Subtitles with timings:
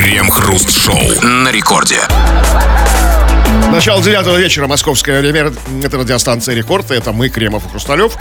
[0.00, 1.98] Крем-хруст-шоу на рекорде.
[3.70, 5.52] Начало девятого вечера, московское время.
[5.84, 6.90] Это радиостанция «Рекорд».
[6.90, 8.16] Это мы, Кремов и Хрусталев.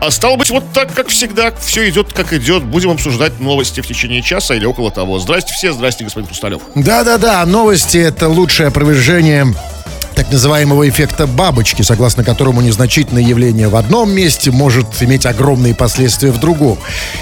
[0.00, 2.64] А стало быть, вот так, как всегда, все идет, как идет.
[2.64, 5.20] Будем обсуждать новости в течение часа или около того.
[5.20, 6.60] Здрасте все, здрасте, господин Хрусталев.
[6.74, 9.54] Да-да-да, новости— это лучшее опровержение
[10.14, 16.30] так называемого эффекта бабочки, согласно которому незначительное явление в одном месте может иметь огромные последствия
[16.30, 16.78] в другом.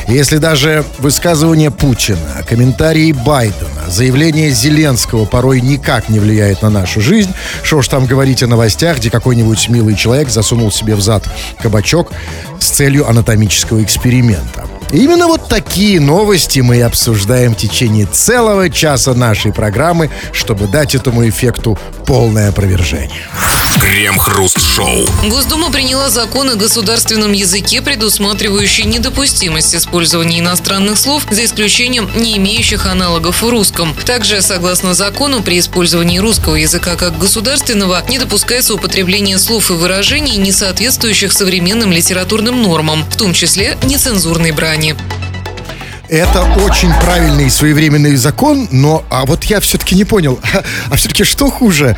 [0.09, 7.32] Если даже высказывание Путина, комментарии Байдена, заявление Зеленского порой никак не влияет на нашу жизнь,
[7.63, 11.25] что ж там говорить о новостях, где какой-нибудь милый человек засунул себе в зад
[11.61, 12.13] кабачок
[12.58, 14.64] с целью анатомического эксперимента.
[14.93, 20.94] Именно вот такие новости мы и обсуждаем в течение целого часа нашей программы, чтобы дать
[20.94, 23.29] этому эффекту полное опровержение.
[23.80, 25.07] Крем-хруст-шоу.
[25.29, 32.86] Госдума приняла закон о государственном языке, предусматривающий недопустимость использования иностранных слов, за исключением не имеющих
[32.86, 33.94] аналогов в русском.
[34.05, 40.36] Также, согласно закону, при использовании русского языка как государственного не допускается употребление слов и выражений,
[40.36, 44.80] не соответствующих современным литературным нормам, в том числе нецензурной брани.
[46.09, 50.41] Это очень правильный и своевременный закон, но а вот я все-таки не понял,
[50.91, 51.97] а все-таки что хуже,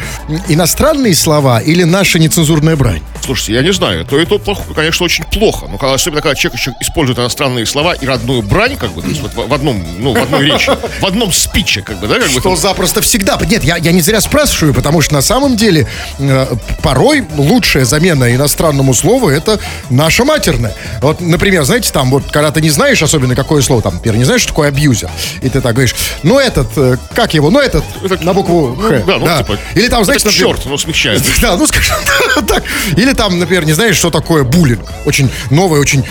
[0.49, 3.03] иностранные слова или наша нецензурная брань?
[3.25, 5.67] Слушайте, я не знаю, то и то, плохо, конечно, очень плохо.
[5.70, 9.09] Но когда, особенно, когда человек еще использует иностранные слова и родную брань, как бы, то
[9.09, 10.70] есть вот в, в одном, ну, в одной речи,
[11.01, 12.41] в одном спиче, как бы, да, как бы.
[12.41, 13.39] Что запросто всегда.
[13.48, 15.87] Нет, я, я не зря спрашиваю, потому что на самом деле
[16.19, 16.47] э,
[16.83, 20.75] порой лучшая замена иностранному слову это наша матерная.
[21.01, 24.25] Вот, например, знаете, там вот, когда ты не знаешь особенно какое слово, там, например, не
[24.25, 25.11] знаешь, что такое абьюзер,
[25.42, 28.89] и ты так говоришь, ну этот, э, как его, ну этот, Это- на букву ну,
[28.89, 29.03] Х.
[29.07, 31.23] да, ну, типа, Или там, знаете, это черт, ну, смягчает.
[31.42, 31.97] Да, ну скажем
[32.47, 32.62] так.
[32.97, 34.83] Или там, например, не знаешь, что такое буллинг.
[35.05, 36.05] Очень новое, очень,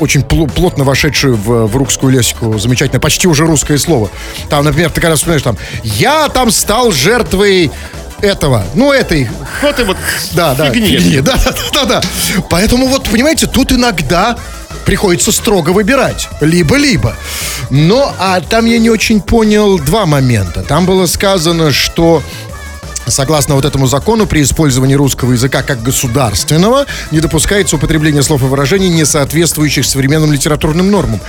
[0.00, 2.58] очень пл- плотно вошедшее в, в русскую лексику.
[2.58, 4.10] Замечательное, почти уже русское слово.
[4.48, 7.70] Там, например, ты когда вспоминаешь там, я там стал жертвой
[8.20, 9.28] этого, ну, этой
[9.62, 9.96] Вот и вот
[10.32, 10.96] да, да, фигни.
[10.96, 12.02] фигни, да, да, да, да.
[12.50, 14.36] Поэтому вот, понимаете, тут иногда
[14.86, 16.28] приходится строго выбирать.
[16.40, 17.16] Либо-либо.
[17.70, 20.62] Но, а там я не очень понял два момента.
[20.62, 22.22] Там было сказано, что
[23.06, 28.46] Согласно вот этому закону, при использовании русского языка как государственного не допускается употребление слов и
[28.46, 31.20] выражений, не соответствующих современным литературным нормам.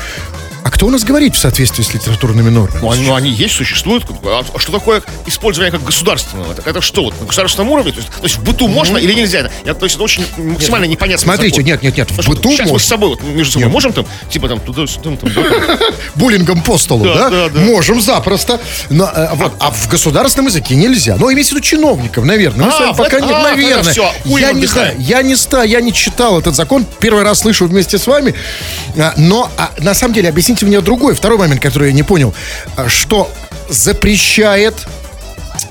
[0.75, 2.81] А кто у нас говорит в соответствии с литературными нормами?
[2.81, 4.03] Ну, они, ну, они есть, существуют.
[4.25, 6.51] А что такое использование как государственного?
[6.51, 7.93] Это, это что, вот, на государственном уровне?
[7.93, 9.49] То есть, то есть в быту можно или нельзя?
[9.63, 11.23] Я- то есть это очень максимально непонятно.
[11.23, 12.87] Смотрите, нет, нет, нет, в быту Сейчас мы с можно.
[12.89, 15.43] собой, вот, между собой можем там, типа там, туда, там, там, там.
[16.15, 17.47] буллингом по столу, Да, да?
[17.47, 17.59] да.
[17.61, 18.59] Можем запросто.
[18.89, 21.15] Но, э, вот, а в государственном языке нельзя.
[21.17, 22.65] Ну, имеется в виду чиновников, наверное.
[22.65, 23.75] Мы А, с вами вот пока а, наверное.
[23.77, 26.85] тогда всё, хуй я не знаю, я не ста, я не читал этот закон.
[26.99, 28.35] Первый раз слышу вместе с вами.
[28.97, 32.33] А, Но а, на самом деле объясните мне другой, второй момент, который я не понял,
[32.75, 33.31] А, что
[33.69, 34.75] запрещает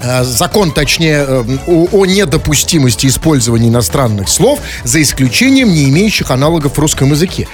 [0.01, 6.77] э, закон, точнее, э, о, о недопустимости использования иностранных слов за исключением не имеющих аналогов
[6.77, 7.47] в русском языке.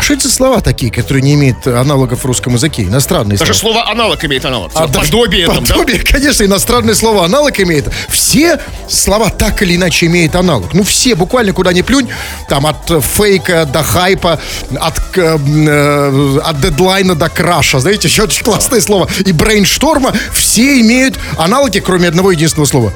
[0.00, 2.82] Что это за слова такие, которые не имеют аналогов в русском языке?
[2.84, 3.74] Иностранные Даже слова.
[3.82, 4.70] слово аналог имеет аналог.
[4.74, 5.74] А, да, подобие там, да?
[5.74, 7.88] подобие, конечно, иностранное слово аналог имеет.
[8.08, 10.72] Все слова так или иначе имеют аналог.
[10.74, 12.08] Ну, все, буквально куда ни плюнь,
[12.48, 14.40] там от фейка до хайпа,
[14.78, 19.08] от, э, от дедлайна до краша, знаете, еще очень классное слово.
[19.24, 22.92] И брейншторма, все имеют аналоги, кроме одного единственного слова.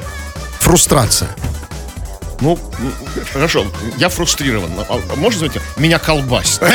[0.60, 1.28] Фрустрация.
[2.40, 2.58] Ну,
[3.32, 4.70] хорошо, я фрустрирован.
[4.88, 6.60] А, а можно, знаете, меня колбасит?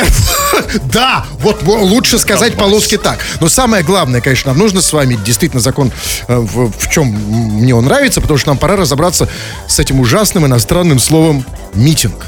[0.92, 3.18] Да, вот во- лучше сказать полоски так.
[3.40, 5.90] Но самое главное, конечно, нам нужно с вами действительно закон,
[6.28, 9.28] э, в чем мне он нравится, потому что нам пора разобраться
[9.66, 11.44] с этим ужасным иностранным словом
[11.74, 12.26] митинг.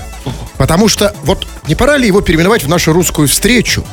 [0.57, 3.85] Потому что вот не пора ли его переименовать в нашу русскую встречу?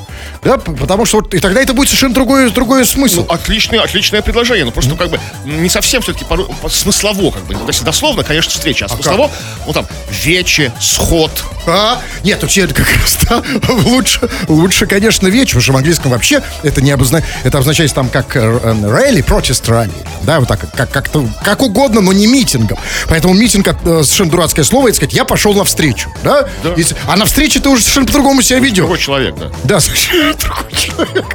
[0.44, 3.26] Да, потому что вот и тогда это будет совершенно другой, другой смысл.
[3.28, 4.66] Ну, отличное, отличное предложение.
[4.66, 6.26] Ну, просто как бы не совсем все-таки
[6.70, 7.56] смыслово, как бы.
[7.56, 9.32] То есть дословно, конечно, встреча, а смыслово,
[9.66, 9.88] ну там,
[10.24, 11.32] вече, сход.
[11.68, 12.02] А?
[12.24, 16.82] Нет, тут как раз да, лучше, лучше, конечно, вечер, потому что в английском вообще это
[16.82, 17.22] не обозна...
[17.44, 19.92] это обозначается там как ралли, протест ралли,
[20.24, 21.10] да, вот так, как, как,
[21.44, 22.78] как угодно, но не митингом.
[23.08, 23.74] Поэтому митинг э,
[24.04, 26.48] совершенно дурацкое слово, это сказать, я пошел навстречу, да?
[26.64, 26.74] Да.
[26.76, 28.78] Если- а на встрече ты уже совершенно по-другому себя ведешь.
[28.78, 29.52] Другой человек, да.
[29.64, 31.26] Да, совершенно другой человек.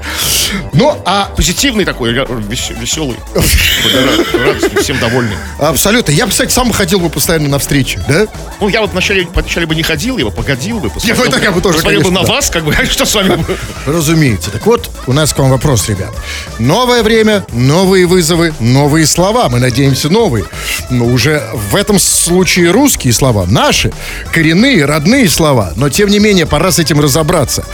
[0.73, 3.17] Ну, а Позитивный такой, вес- веселый.
[4.33, 5.37] Радостный, всем довольный.
[5.59, 8.27] абсолютно, я бы, кстати, сам ходил бы постоянно на встречи, да?
[8.61, 10.91] Ну, я вот вначале, вначале бы не ходил, я бы погодил бы.
[10.95, 13.37] ну, это я бы тоже, посмотрел бы на вас, как бы, а что с вами
[13.37, 14.51] бы- Разумеется.
[14.51, 16.11] Так вот, у нас к вам вопрос, ребят.
[16.59, 19.49] Новое время, новые вызовы, новые слова.
[19.49, 20.45] Мы надеемся, новые.
[20.91, 23.47] Но уже в этом случае русские слова.
[23.47, 23.93] Наши,
[24.33, 25.73] коренные, родные слова.
[25.77, 27.65] Но, тем не менее, пора с этим разобраться.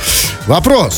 [0.46, 0.90] Вопрос.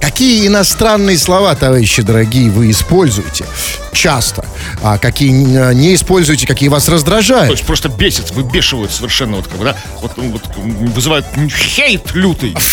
[0.00, 3.44] Какие иностранные слова, товарищи дорогие, вы используете
[3.94, 4.44] часто,
[4.82, 7.50] а какие не не используете, какие вас То раздражают?
[7.50, 12.54] есть просто бесит, выбешивают совершенно вот как бы, да, вот, ну, вот вызывают хейт лютый.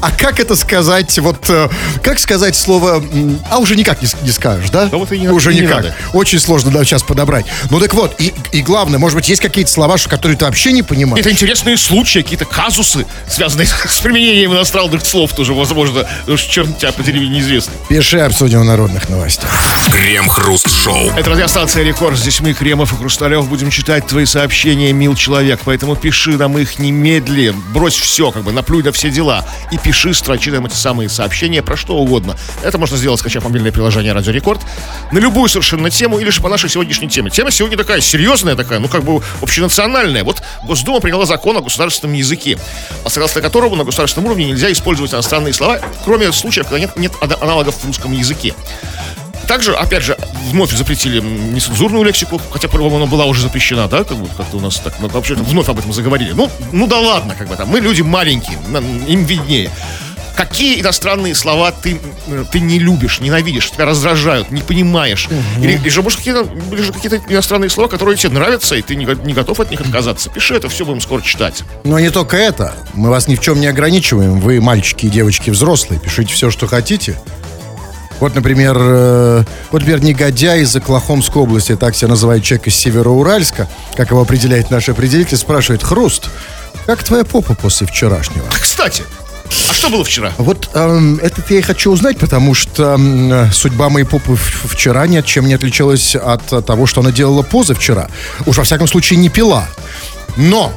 [0.00, 1.68] А как это сказать, вот, э,
[2.02, 3.02] как сказать слово,
[3.50, 4.88] а уже никак не, скажешь, да?
[4.92, 5.94] Уже никак.
[6.12, 7.46] Очень сложно сейчас подобрать.
[7.70, 11.20] Ну так вот, и, главное, может быть, есть какие-то слова, которые ты вообще не понимаешь?
[11.24, 16.92] Это интересные случаи, какие-то казусы, связанные с применением иностранных слов тоже, возможно, уж черт тебя
[16.92, 17.72] подери, неизвестно.
[17.88, 19.50] Пиши, обсудим в народных новостях.
[19.90, 21.10] Крем-хруст-шоу.
[21.16, 22.18] Это радиостанция Рекорд.
[22.18, 25.60] Здесь мы, Кремов и Хрусталев, будем читать твои сообщения, мил человек.
[25.64, 27.54] Поэтому пиши нам их немедли.
[27.72, 29.44] Брось все, как бы, наплюй на все дела.
[29.72, 32.36] И пиши, строчи нам эти самые сообщения про что угодно.
[32.62, 34.60] Это можно сделать, скачав мобильное приложение Радио Рекорд.
[35.12, 37.30] На любую совершенно тему или же по нашей сегодняшней теме.
[37.30, 40.24] Тема сегодня такая серьезная такая, ну как бы общенациональная.
[40.24, 42.58] Вот Госдума приняла закон о государственном языке,
[43.06, 47.38] согласно которому на государственном уровне нельзя использовать иностранные слова, кроме случаев, когда нет, нет ана-
[47.40, 48.54] аналогов в русском языке.
[49.46, 50.16] Также, опять же,
[50.50, 54.60] вновь запретили нецензурную лексику, хотя, по-моему, она была уже запрещена, да, как бы как-то у
[54.60, 56.32] нас так, ну, вообще вновь об этом заговорили.
[56.32, 58.58] Ну, ну да ладно, как бы там, мы люди маленькие,
[59.06, 59.70] им виднее.
[60.36, 61.98] Какие иностранные слова ты,
[62.52, 65.28] ты не любишь, ненавидишь, тебя раздражают, не понимаешь?
[65.62, 68.96] Или, или же, может, какие-то, или же какие-то иностранные слова, которые тебе нравятся, и ты
[68.96, 70.28] не, не готов от них отказаться?
[70.28, 71.64] Пиши это, все будем скоро читать.
[71.84, 72.74] Но не только это.
[72.92, 74.38] Мы вас ни в чем не ограничиваем.
[74.40, 77.18] Вы, мальчики и девочки взрослые, пишите все, что хотите.
[78.20, 83.68] Вот, например, э, вот, например, негодяй из Оклахомской области, так себя называет человек из Североуральска,
[83.94, 86.28] как его определяет наш определитель, спрашивает, Хруст,
[86.86, 88.46] как твоя попа после вчерашнего?
[88.50, 89.02] Кстати,
[89.68, 90.32] а что было вчера?
[90.38, 95.16] Вот эм, это я и хочу узнать, потому что э, судьба моей попы вчера ни
[95.16, 98.08] от чем не отличалась от э, того, что она делала позавчера.
[98.44, 99.68] Уж во всяком случае не пила.
[100.36, 100.72] Но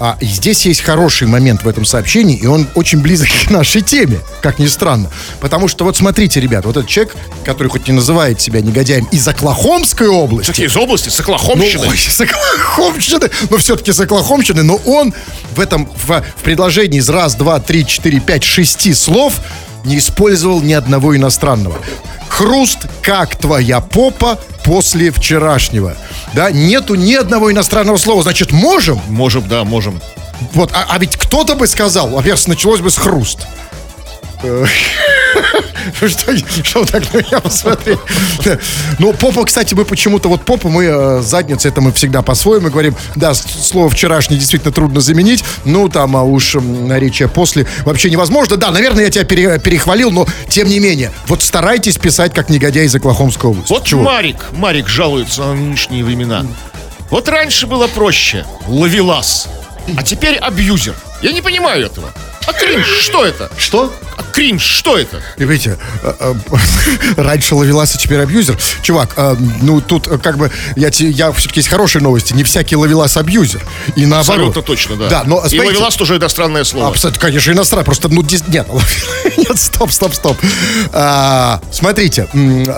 [0.00, 3.82] а, и здесь есть хороший момент в этом сообщении, и он очень близок к нашей
[3.82, 5.10] теме, как ни странно.
[5.40, 7.14] Потому что вот смотрите, ребят, вот этот человек,
[7.44, 11.10] который хоть не называет себя негодяем из Оклахомской области, Какие из области?
[11.10, 11.86] С ну, Оклахомщины?
[11.86, 15.12] ой, с Оклахомщины, но все-таки с Оклахомщины, но он
[15.54, 19.34] в этом, в, в предложении из раз, два, три, четыре, пять, шести слов
[19.84, 21.76] не использовал ни одного иностранного.
[22.28, 25.96] Хруст, как твоя попа после вчерашнего.
[26.32, 28.22] Да, нету ни одного иностранного слова.
[28.22, 29.00] Значит, можем?
[29.08, 30.00] Можем, да, можем.
[30.52, 33.46] Вот, а, а ведь кто-то бы сказал, во-первых, началось бы с хруст.
[35.94, 37.98] Что, что так на меня посмотрели?
[38.44, 38.58] Да.
[38.98, 42.94] Ну, попа, кстати, мы почему-то, вот попа, мы, э, задница, это мы всегда по-своему говорим.
[43.16, 45.44] Да, слово вчерашний действительно трудно заменить.
[45.64, 48.56] Ну, там, а уж наречие после вообще невозможно.
[48.56, 51.12] Да, наверное, я тебя пере- перехвалил, но тем не менее.
[51.26, 53.72] Вот старайтесь писать как негодяй из Оклахомской области.
[53.72, 54.02] Вот Чего?
[54.02, 56.44] Марик, Марик жалуется на нынешние времена.
[57.10, 58.44] Вот раньше было проще.
[58.68, 59.48] Ловелас.
[59.96, 60.94] А теперь абьюзер.
[61.22, 62.12] Я не понимаю этого.
[62.46, 63.50] А кринж, что это?
[63.58, 63.92] Что?
[64.16, 65.22] А кринж, что это?
[65.36, 66.34] И видите, э, э,
[67.16, 68.58] раньше ловелас, а теперь абьюзер.
[68.82, 72.32] Чувак, э, ну тут как бы, я, я все-таки есть хорошие новости.
[72.32, 73.62] Не всякий ловелас абьюзер.
[73.96, 74.48] И наоборот.
[74.48, 75.08] Абсолютно точно, да.
[75.08, 76.88] Да, но И смотрите, ловелас тоже иностранное слово.
[76.88, 77.84] Абсолютно, конечно, иностранный.
[77.84, 78.44] Просто, ну, нет,
[79.36, 80.36] нет, стоп, стоп, стоп.
[80.92, 82.26] А, смотрите,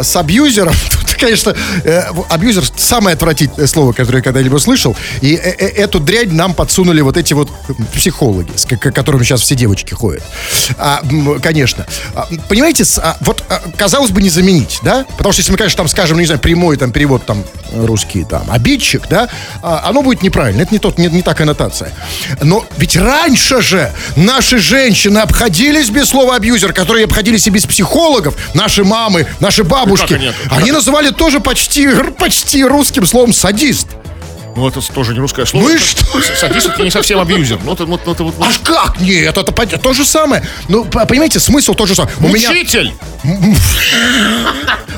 [0.02, 1.54] с абьюзером, тут, конечно,
[1.84, 4.96] э, абьюзер самое отвратительное слово, которое я когда-либо слышал.
[5.20, 7.48] И э, э, эту дрянь нам подсунули вот эти вот
[7.94, 10.22] психологи, с которыми сейчас все девочки ходят.
[10.78, 11.02] А,
[11.42, 11.86] конечно.
[12.14, 15.04] А, понимаете, с- а, вот, а, казалось бы, не заменить, да?
[15.16, 18.24] Потому что если мы, конечно, там скажем, ну, не знаю, прямой там перевод там русский,
[18.24, 19.28] там, обидчик, да,
[19.62, 20.62] а, оно будет неправильно.
[20.62, 21.92] Это не тот, не, не та коннотация.
[22.42, 28.34] Но ведь раньше же наши женщины обходились без слова абьюзер, которые обходились и без психологов.
[28.54, 30.14] Наши мамы, наши бабушки.
[30.14, 31.88] Они- Они называли тоже почти,
[32.18, 33.88] почти русским словом садист.
[34.54, 35.64] Ну, это тоже не русское слово.
[35.64, 36.04] Ну и Это- что?
[36.38, 37.58] Садист это не совсем абьюзер.
[37.64, 38.34] Ну, это, вот- это вот...
[38.38, 39.00] Аж как?
[39.00, 40.46] Нет, это пон- то же самое.
[40.68, 42.10] Ну, понимаете, смысл тот же самый.
[42.20, 42.50] У меня...
[42.50, 42.92] Мучитель!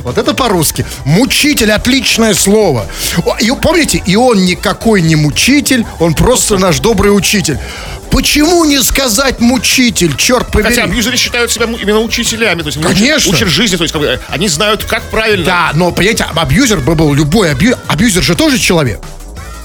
[0.03, 0.85] Вот это по-русски.
[1.07, 2.87] Мучитель, отличное слово.
[3.41, 7.59] И помните, и он никакой не мучитель, он просто наш добрый учитель.
[8.15, 10.69] Почему не сказать мучитель, черт побери?
[10.69, 12.63] Хотя абьюзеры считают себя именно учителями.
[12.63, 13.29] То есть Конечно.
[13.29, 13.77] Учат, учат жизни.
[13.77, 15.45] То есть как бы, э, они знают, как правильно.
[15.45, 17.77] Да, но, понимаете, абьюзер бы был любой абью...
[17.89, 19.01] Абьюзер же тоже человек.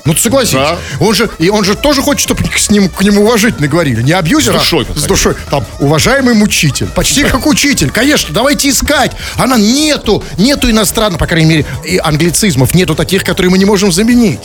[0.03, 0.53] Ну, ты согласись.
[0.53, 0.79] Да.
[0.99, 4.01] Он же, и он же тоже хочет, чтобы с ним, к нему уважительно говорили.
[4.01, 5.35] Не абьюзер, С душой а с душой.
[5.51, 6.87] Там, уважаемый мучитель.
[6.87, 7.91] Почти как учитель.
[7.91, 9.11] Конечно, давайте искать.
[9.35, 12.73] Она нету, нету иностранных, по крайней мере, и англицизмов.
[12.73, 14.39] Нету таких, которые мы не можем заменить.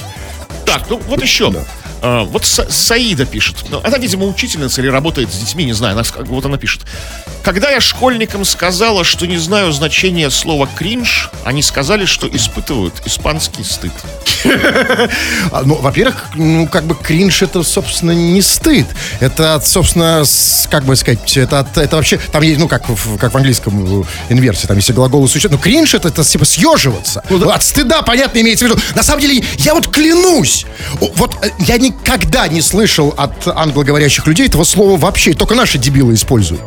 [0.67, 1.51] Так, ну вот еще.
[1.51, 1.65] А,
[2.03, 3.57] вот Са- Саида пишет.
[3.71, 5.95] Ну, Она, видимо, учительница или работает с детьми, не знаю.
[5.95, 6.83] Она, вот она пишет.
[7.43, 13.65] Когда я школьникам сказала, что не знаю значения слова кринж, они сказали, что испытывают испанский
[13.65, 13.93] стыд.
[15.53, 18.87] А, Ну, во-первых, ну, как бы кринж это, собственно, не стыд.
[19.21, 20.25] Это, собственно,
[20.71, 24.05] как бы сказать, это, это вообще, там есть, ну, как в, как в английском э,
[24.31, 25.53] инверсе, там, если глаголы существуют.
[25.53, 27.23] Ну, кринж это, это типа съеживаться.
[27.51, 28.81] От стыда, понятно, имеется в виду.
[28.95, 30.67] На самом деле, я вот клянусь,
[31.17, 35.35] вот э, я никогда не слышал от англоговорящих людей этого слова вообще.
[35.35, 36.63] Только наши дебилы используют.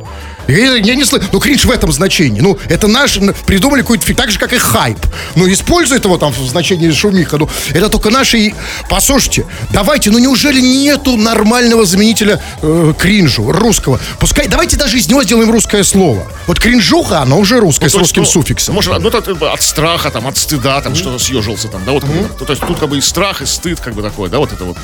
[0.47, 1.25] Я, я не слышу.
[1.31, 2.39] Ну, кринж в этом значении.
[2.39, 3.19] Ну, это наш...
[3.45, 4.99] Придумали какой-то так же, как и хайп.
[5.35, 7.37] Ну, используют его там в значении шумиха.
[7.37, 8.53] Ну, это только наши...
[8.89, 13.99] Послушайте, давайте, ну, неужели нету нормального заменителя э, кринжу, русского?
[14.19, 16.25] Пускай, давайте даже из него сделаем русское слово.
[16.47, 18.75] Вот кринжуха, оно уже русское, с То есть, русским ну, суффиксом.
[18.75, 22.03] Может, ну, это, от страха, там, от стыда, там, что-то съежился, там, да, вот.
[22.03, 24.39] как бы, То есть тут как бы и страх, и стыд, как бы такое, да,
[24.39, 24.77] вот это вот.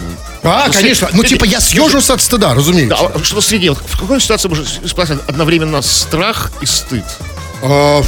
[0.44, 1.10] ну, А, ну, конечно.
[1.14, 2.98] Ну, типа, я съежился от стыда, разумеется.
[2.98, 7.04] Да, а что среди, вот в какой ситуации может испытать одновременно страх и стыд?
[7.66, 8.02] А,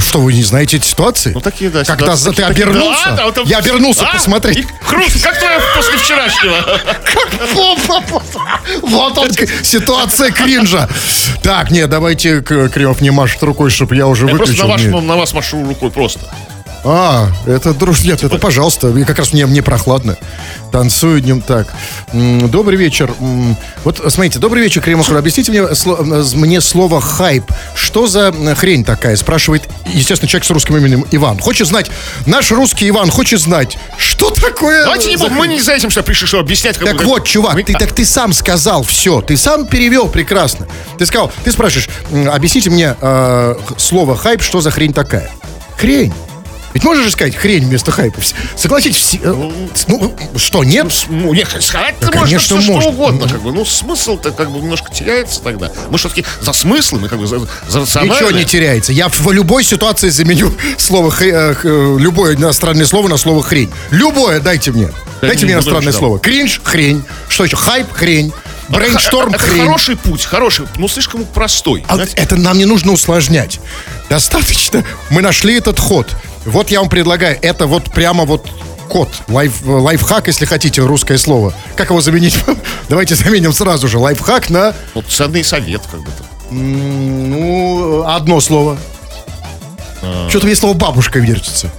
[0.00, 1.30] что, вы не знаете эти ситуации?
[1.32, 1.84] Ну, такие, да.
[1.84, 3.10] Когда ситуации, ты такие- обернулся?
[3.16, 4.12] Да, там- Я обернулся А?
[4.12, 4.58] посмотреть.
[4.58, 6.80] И Хруст, как твоя после вчерашнего?
[8.82, 9.30] Вот он,
[9.62, 10.88] ситуация кринжа.
[11.42, 14.66] Так, нет, давайте, Кремов не машет рукой, чтобы я уже Я просто выключил.
[14.66, 15.02] на, ваш, Нет.
[15.04, 16.20] на вас машу рукой просто.
[16.84, 18.02] А, это, друж...
[18.04, 20.16] Нет, это, пожалуйста, и как раз мне, мне прохладно.
[20.70, 21.66] Танцую днем так.
[22.12, 23.12] Добрый вечер.
[23.84, 25.10] Вот, смотрите, добрый вечер, Кремов.
[25.10, 27.44] Объясните мне, сло- мне слово «хайп».
[27.74, 29.16] Что за хрень такая?
[29.16, 31.38] Спрашивает, естественно, человек с русским именем Иван.
[31.40, 31.90] Хочет знать,
[32.26, 34.84] наш русский Иван хочет знать, что такое...
[34.84, 36.78] Давайте не будем, мы не за этим что пришли, что объяснять.
[36.78, 40.66] как Так вот, чувак, Мы- ты, так ты сам сказал все, ты сам перевел прекрасно.
[40.98, 41.88] Ты сказал, ты спрашиваешь,
[42.32, 45.30] объясните мне э, слово хайп, что за хрень такая?
[45.76, 46.12] Хрень.
[46.78, 48.20] Ведь можешь же сказать хрень вместо хайпа.
[48.54, 49.50] Согласитесь, все, э,
[49.88, 50.86] ну, что, нет?
[51.08, 52.80] Ну, нет, сказать Да, можно конечно, все, можно.
[52.82, 53.50] что угодно, как бы.
[53.50, 55.72] Ну, смысл-то как бы немножко теряется тогда.
[55.90, 57.80] Мы все-таки за смыслы, мы как бы за, за.
[57.80, 58.92] Ничего не теряется.
[58.92, 63.72] Я в любой ситуации заменю слово хре- э, э, любое иностранное слово на слово хрень.
[63.90, 64.86] Любое дайте мне.
[65.20, 66.20] Да Дайте не мне иностранное слово.
[66.20, 67.02] Кринж, хрень.
[67.28, 67.56] Что еще?
[67.56, 68.32] Хайп, хрень.
[68.68, 69.64] Брейншторм, это, это хрень.
[69.64, 71.84] хороший путь, хороший, но слишком простой.
[71.88, 72.12] А знаете.
[72.16, 73.58] это нам не нужно усложнять.
[74.08, 74.84] Достаточно.
[75.10, 76.14] Мы нашли этот ход.
[76.48, 77.38] Вот я вам предлагаю.
[77.42, 78.46] Это вот прямо вот
[78.88, 79.08] код.
[79.28, 81.52] Лайф, лайфхак, если хотите, русское слово.
[81.76, 82.38] Как его заменить?
[82.88, 83.98] Давайте заменим сразу же.
[83.98, 86.10] Лайфхак на, Вот ценный совет, как бы.
[86.50, 88.78] м, ну, одно слово.
[90.28, 91.70] Что-то мне слово бабушка вертится.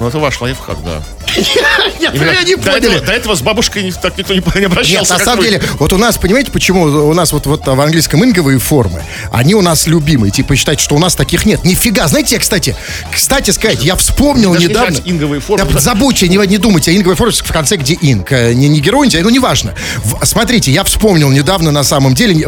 [0.00, 1.02] Ну, это ваш лайфхак, да.
[2.00, 2.98] Нет, вы не поняли.
[2.98, 5.12] до этого с бабушкой так никто не, обращался.
[5.12, 8.58] Нет, на самом деле, вот у нас, понимаете, почему у нас вот, в английском инговые
[8.58, 10.30] формы, они у нас любимые.
[10.30, 11.64] Типа считать, что у нас таких нет.
[11.64, 12.06] Нифига.
[12.08, 12.76] Знаете, я, кстати,
[13.12, 14.98] кстати сказать, я вспомнил недавно...
[15.04, 15.78] инговые формы.
[15.78, 18.32] Забудьте, не, не думайте, инговая форма в конце, где инк.
[18.32, 19.74] Э, Не, не герой, ну неважно.
[20.22, 22.46] Смотрите, я вспомнил недавно на самом деле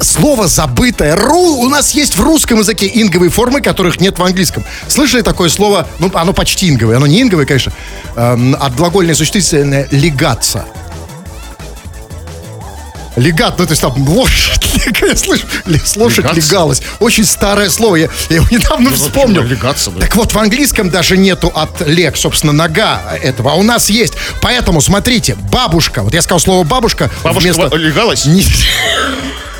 [0.00, 1.16] слово забытое.
[1.16, 4.64] Ру, у нас есть в русском языке инговые формы, которых нет в английском.
[4.88, 5.88] Слышали такое слово?
[5.98, 6.96] Ну, оно почти инговое.
[6.96, 7.72] Оно не инговое, конечно.
[8.16, 10.64] Эм, от глагольное существительное легаться.
[13.16, 14.64] Легат, ну то есть там лошадь,
[15.66, 16.34] ли- лошадь Легаться?
[16.40, 16.82] легалась.
[16.98, 19.42] Очень старое слово, я, я его недавно Ну, вспомнил.
[19.44, 20.00] легаться, да?
[20.00, 24.14] Так вот, в английском даже нету от лег, собственно, нога этого, а у нас есть.
[24.42, 27.76] Поэтому, смотрите, бабушка, вот я сказал слово бабушка, Бабушка вместо...
[27.76, 28.24] легалась?
[28.26, 28.44] Не-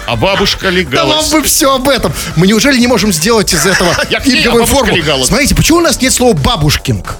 [0.08, 1.30] А бабушка Да вам легалась.
[1.30, 2.12] бы все об этом.
[2.34, 4.04] Мы неужели не можем сделать из этого а
[4.52, 4.96] бабушка форму?
[4.96, 5.28] легалась.
[5.28, 7.18] Смотрите, почему у нас нет слова бабушкинг?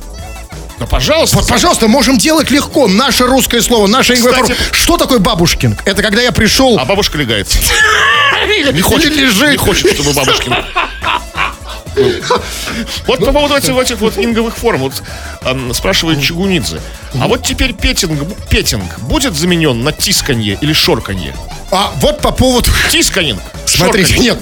[0.85, 1.37] Да, пожалуйста.
[1.39, 2.89] Вот, пожалуйста, можем делать легко.
[2.89, 4.73] Наше русское слово, инговая Кстати- форма.
[4.73, 5.81] Что такое бабушкинг?
[5.87, 6.79] Это когда я пришел...
[6.79, 7.59] А бабушка легается.
[8.47, 10.55] или, Не хочет, не хочет, чтобы бабушкин.
[13.07, 15.03] Вот по поводу этих, этих вот инговых форм, вот
[15.43, 16.81] эм, спрашивает Чугунидзе.
[17.21, 21.35] А вот теперь петинг, петинг будет заменен на тисканье или шорканье?
[21.71, 22.71] А вот по поводу...
[22.91, 23.41] Тисканинг.
[23.67, 24.39] Смотрите, нет.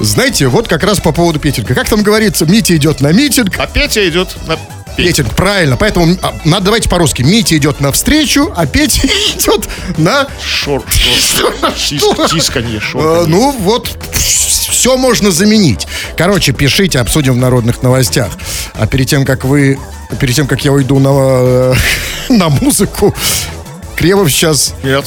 [0.00, 1.74] Знаете, вот как раз по поводу петинга.
[1.74, 4.56] Как там говорится, Митя идет на митинг, А Петя идет на
[4.96, 5.34] петинг.
[5.34, 5.76] Правильно.
[5.76, 7.22] Поэтому а, надо давайте по-русски.
[7.22, 9.06] Митя идет навстречу, а Петя
[9.36, 10.26] идет на...
[10.42, 12.26] Шор, шор, тис- Что?
[12.28, 13.26] тисканье, Э, шорканье.
[13.26, 15.86] ну вот, все можно заменить.
[16.16, 18.28] Короче, пишите, обсудим в народных новостях.
[18.74, 19.78] А перед тем, как вы...
[20.20, 21.74] Перед тем, как я уйду на,
[22.34, 23.14] на музыку,
[23.98, 24.76] Кремов сейчас...
[24.84, 25.04] Нет.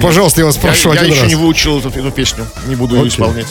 [0.00, 1.28] Пожалуйста, я вас Я, прошу я один еще раз.
[1.28, 2.46] не выучил эту, эту песню.
[2.66, 3.12] Не буду ее Окей.
[3.12, 3.46] исполнять.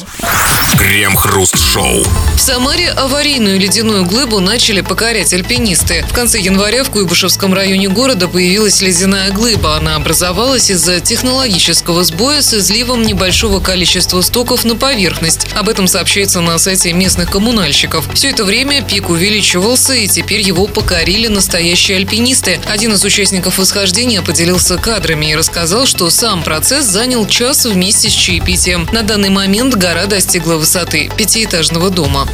[0.78, 2.04] Крем-хруст-шоу.
[2.36, 6.04] В Самаре аварийную ледяную глыбу начали покорять альпинисты.
[6.10, 9.76] В конце января в Куйбышевском районе города появилась ледяная глыба.
[9.76, 15.48] Она образовалась из-за технологического сбоя с изливом небольшого количества стоков на поверхность.
[15.56, 18.08] Об этом сообщается на сайте местных коммунальщиков.
[18.14, 22.60] Все это время пик увеличивался, и теперь его покорили настоящие альпинисты.
[22.68, 28.14] Один из участников восхождения поделился кадрами и рассказал, что сам процесс занял час вместе с
[28.14, 28.88] чаепитием.
[28.92, 32.28] На данный момент гора достигла высоты пятиэтажного дома.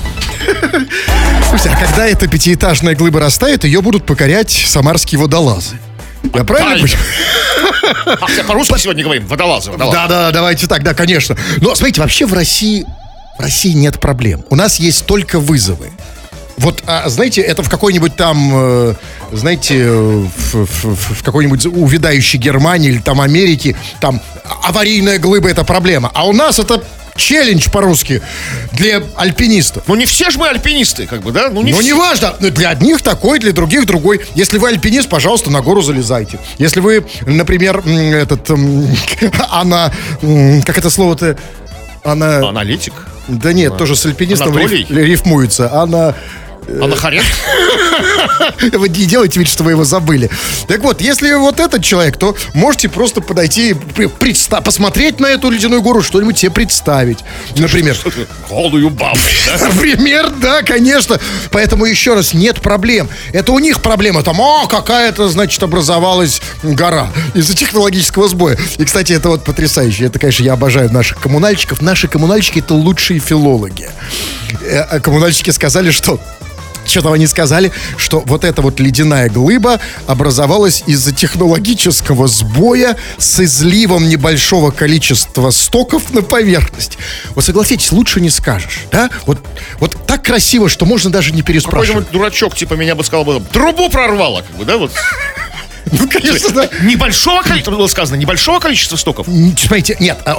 [1.50, 5.80] Слушайте, а когда эта пятиэтажная глыба растает, ее будут покорять самарские водолазы.
[6.34, 7.06] Я правильно понимаю?
[8.06, 9.26] А, по-русски сегодня говорим.
[9.28, 9.98] Водолазы, водолазы.
[9.98, 11.36] Да, да, давайте так, да, конечно.
[11.58, 12.86] Но смотрите, вообще в России,
[13.38, 14.46] в России нет проблем.
[14.50, 15.92] У нас есть только вызовы.
[16.58, 18.94] Вот, а, знаете, это в какой-нибудь там, э,
[19.32, 24.20] знаете, в, в- в- какой-нибудь увядающей Германии или там Америке, там
[24.64, 26.10] аварийная глыба это проблема.
[26.16, 26.84] А у нас это
[27.16, 28.22] челлендж по-русски
[28.74, 29.84] для альпинистов.
[29.88, 31.50] Ну не все же мы альпинисты, как бы, да?
[31.52, 31.88] Ну не Но все.
[31.88, 34.22] не важно, для одних такой, для других другой.
[34.36, 36.40] Если вы альпинист, пожалуйста, на гору залезайте.
[36.58, 38.50] Если вы, например, этот,
[39.52, 39.92] она,
[40.66, 41.38] как это слово-то,
[42.04, 42.94] она, Аналитик.
[43.28, 44.84] да нет, тоже с альпинистом Анатолий?
[44.84, 45.72] риф- рифмуется.
[45.82, 46.14] Она,
[46.82, 47.24] Анахарет.
[48.74, 50.30] вы не делайте вид, что вы его забыли.
[50.68, 55.28] Так вот, если вот этот человек, то можете просто подойти, и пр- предста- посмотреть на
[55.28, 57.20] эту ледяную гору, что-нибудь себе представить.
[57.56, 57.98] Например,
[58.50, 59.20] Голую бабу.
[59.62, 61.20] Например, да, конечно.
[61.52, 63.10] Поэтому еще раз, нет проблем.
[63.34, 64.24] Это у них проблема.
[64.24, 68.58] Там, о, какая-то, значит, образовалась гора из-за технологического сбоя.
[68.78, 70.06] И, кстати, это вот потрясающе.
[70.06, 71.82] Это, конечно, я обожаю наших коммунальщиков.
[71.82, 73.90] Наши коммунальщики это лучшие филологи.
[74.64, 76.20] Э, а Коммунальщики сказали, что
[76.90, 83.40] что там они сказали, что вот эта вот ледяная глыба образовалась из-за технологического сбоя с
[83.40, 86.98] изливом небольшого количества стоков на поверхность.
[87.36, 89.10] Вот согласитесь, лучше не скажешь, да?
[89.26, 89.40] Вот,
[89.80, 91.88] вот так красиво, что можно даже не переспрашивать.
[91.88, 94.92] Какой-нибудь дурачок, типа, меня бы сказал бы, трубу прорвало, как бы, да, вот.
[95.92, 96.70] Ну, конечно, да.
[96.82, 99.28] Небольшого количества, было сказано, небольшого количества стоков.
[99.28, 100.38] Смотрите, нет, а,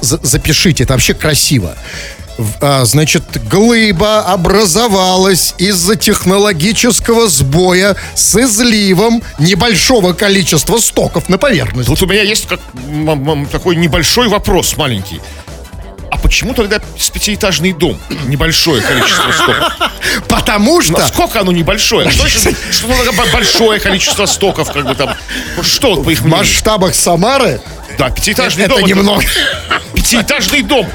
[0.00, 1.76] запишите, это вообще красиво.
[2.60, 11.88] А, значит, глыба образовалась из-за технологического сбоя с изливом небольшого количества стоков на поверхность.
[11.88, 12.60] Тут у меня есть как,
[13.50, 15.20] такой небольшой вопрос маленький.
[16.10, 17.98] А почему тогда с пятиэтажный дом?
[18.26, 19.72] Небольшое количество стоков.
[20.28, 20.92] Потому что...
[20.92, 22.10] Насколько оно небольшое?
[22.10, 25.14] Что, значит, что такое бо- большое количество стоков, как бы там?
[25.62, 26.38] Что, по их В мнению?
[26.38, 27.60] масштабах Самары
[27.98, 28.84] Да, пятиэтажный это дом.
[28.88, 29.22] немного.
[29.94, 30.86] Пятиэтажный дом.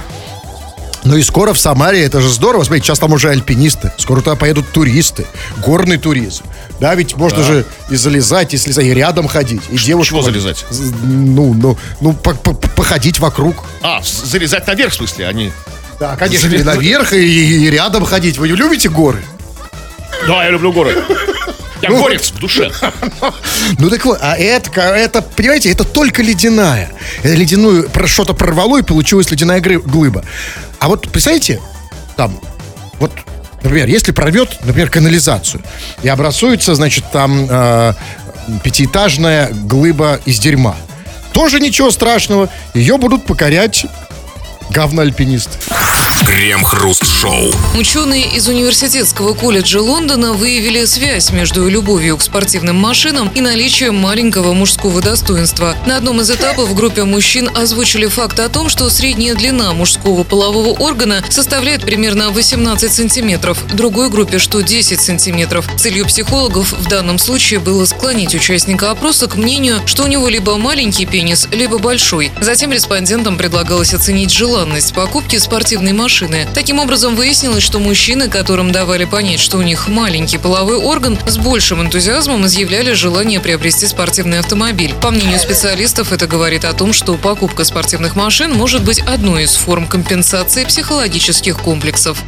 [1.07, 2.63] Ну и скоро в Самаре, это же здорово.
[2.63, 3.93] Смотрите, сейчас там уже альпинисты.
[3.97, 5.25] Скоро туда поедут туристы.
[5.65, 6.43] Горный туризм.
[6.81, 9.61] Да, ведь можно же и залезать, и слезать, и рядом ходить.
[9.69, 10.15] И девушку...
[10.15, 10.65] чего залезать?
[11.03, 13.63] Ну, ну, ну, по- по- походить вокруг.
[13.81, 15.51] А, залезать наверх, в смысле, они...
[15.97, 18.37] Да, конечно, и наверх, и, и рядом ходить.
[18.37, 19.23] Вы любите горы?
[20.27, 20.93] Да, я люблю горы.
[21.81, 22.69] Я горец в душе.
[23.79, 26.91] Ну так вот, а это, это, понимаете, это только ледяная.
[27.23, 30.23] Ледяную что-то прорвало, и получилась ледяная глыба.
[30.79, 31.61] А вот, представляете,
[32.15, 32.39] там,
[32.99, 33.11] вот,
[33.63, 35.61] например, если прорвет, например, канализацию,
[36.03, 37.93] и образуется, значит, там э,
[38.63, 40.75] пятиэтажная глыба из дерьма.
[41.33, 43.85] Тоже ничего страшного, ее будут покорять
[44.69, 45.57] говноальпинисты.
[46.25, 47.51] Крем-хруст-шоу.
[47.75, 54.53] Ученые из Университетского колледжа Лондона выявили связь между любовью к спортивным машинам и наличием маленького
[54.53, 55.75] мужского достоинства.
[55.85, 60.23] На одном из этапов в группе мужчин озвучили факт о том, что средняя длина мужского
[60.23, 65.69] полового органа составляет примерно 18 сантиметров, другой группе, что 10 сантиметров.
[65.77, 70.57] Целью психологов в данном случае было склонить участника опроса к мнению, что у него либо
[70.57, 72.31] маленький пенис, либо большой.
[72.41, 76.47] Затем респондентам предлагалось оценить желанность покупки спортивной машины.
[76.55, 81.37] Таким образом, выяснилось, что мужчины, которым давали понять, что у них маленький половой орган, с
[81.37, 84.95] большим энтузиазмом изъявляли желание приобрести спортивный автомобиль.
[84.95, 89.53] По мнению специалистов, это говорит о том, что покупка спортивных машин может быть одной из
[89.53, 92.23] форм компенсации психологических комплексов.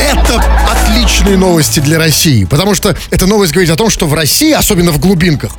[0.00, 4.52] Это отличные новости для России, потому что эта новость говорит о том, что в России,
[4.52, 5.56] особенно в глубинках,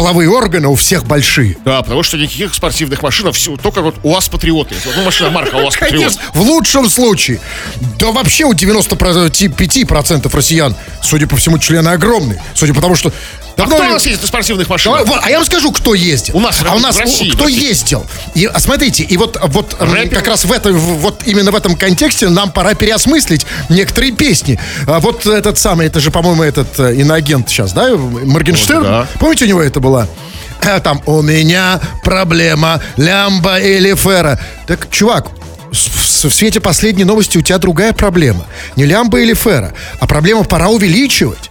[0.00, 1.58] половые органы у всех большие.
[1.62, 4.74] Да, потому что никаких спортивных машин, все, только вот УАЗ Патриоты.
[4.96, 5.92] Ну, машина марка УАЗ Патриот.
[5.92, 7.38] Конечно, в лучшем случае.
[7.98, 12.42] Да вообще у 95% россиян, судя по всему, члены огромные.
[12.54, 13.12] Судя по тому, что...
[13.58, 15.06] А кто у нас ездит на спортивных машинах?
[15.22, 16.36] а я вам скажу, кто ездил.
[16.36, 17.68] У нас, а у нас в России, у- кто в России.
[17.68, 18.06] ездил.
[18.34, 22.28] И а, смотрите, и вот, вот как раз в этом, вот именно в этом контексте
[22.30, 24.58] нам пора переосмыслить некоторые песни.
[24.86, 28.80] А вот этот самый, это же, по-моему, этот э, иноагент сейчас, да, Моргенштерн.
[28.80, 29.06] Вот, да.
[29.18, 30.06] Помните, у него это была?
[30.80, 34.38] там, у меня проблема, лямба или фера.
[34.66, 35.26] Так, чувак,
[35.72, 38.46] в свете последней новости у тебя другая проблема.
[38.76, 41.49] Не лямба или фера, а проблема пора увеличивать.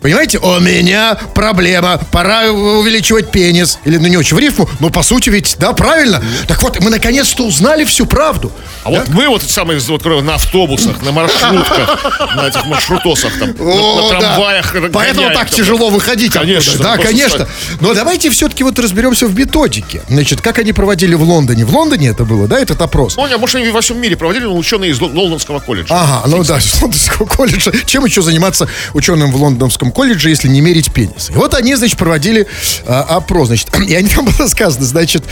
[0.00, 3.78] Понимаете, у меня проблема, пора увеличивать пенис.
[3.84, 6.22] Или, ну, не очень в рифму, но по сути ведь, да, правильно.
[6.48, 8.50] Так вот, мы наконец-то узнали всю правду.
[8.82, 14.08] А вот мы вот самые вот, на автобусах, на маршрутках, на этих маршрутосах, там, на,
[14.08, 14.74] трамваях.
[14.92, 16.32] Поэтому так тяжело выходить.
[16.32, 16.82] Конечно.
[16.82, 17.46] Да, конечно.
[17.80, 20.02] Но давайте все-таки вот разберемся в методике.
[20.08, 21.66] Значит, как они проводили в Лондоне.
[21.66, 23.16] В Лондоне это было, да, этот опрос?
[23.16, 25.94] Ну, а может, они во всем мире проводили, но ученые из Лон- Лондонского колледжа.
[25.94, 27.72] Ага, ну да, из Лондонского колледжа.
[27.84, 31.30] Чем еще заниматься ученым в Лондонском колледже, если не мерить пенис?
[31.30, 32.46] И вот они, значит, проводили
[32.86, 35.24] а, опрос, значит, и они там было сказано, значит,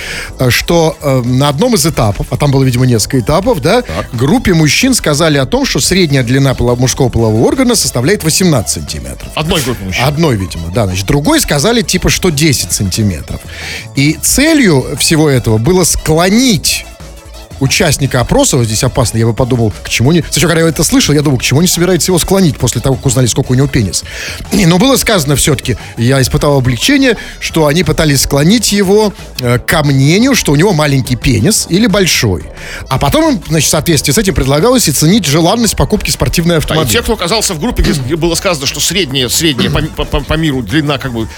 [0.49, 4.95] что а, на одном из этапов, а там было, видимо, несколько этапов, да, группе мужчин
[4.95, 9.31] сказали о том, что средняя длина поло- мужского полового органа составляет 18 сантиметров.
[9.35, 10.05] Одной группы мужчин.
[10.05, 10.87] Одной, видимо, да.
[10.87, 13.41] Значит, другой сказали, типа, что 10 сантиметров.
[13.97, 16.85] И целью всего этого было склонить
[17.61, 20.23] участника опроса, вот здесь опасно, я бы подумал, к чему не...
[20.31, 22.97] Сначала, когда я это слышал, я думал, к чему они собираются его склонить после того,
[22.97, 24.05] как узнали, сколько у него пенис.
[24.53, 29.83] И, Но было сказано все-таки, я испытал облегчение, что они пытались склонить его э, ко
[29.85, 32.45] мнению, что у него маленький пенис или большой.
[32.89, 36.93] А потом им, значит, в соответствии с этим предлагалось оценить желанность покупки спортивной А автомобиля.
[36.93, 40.63] те, кто оказался в группе, где, было сказано, что средняя, средняя по, по- по- миру
[40.63, 41.29] длина как бы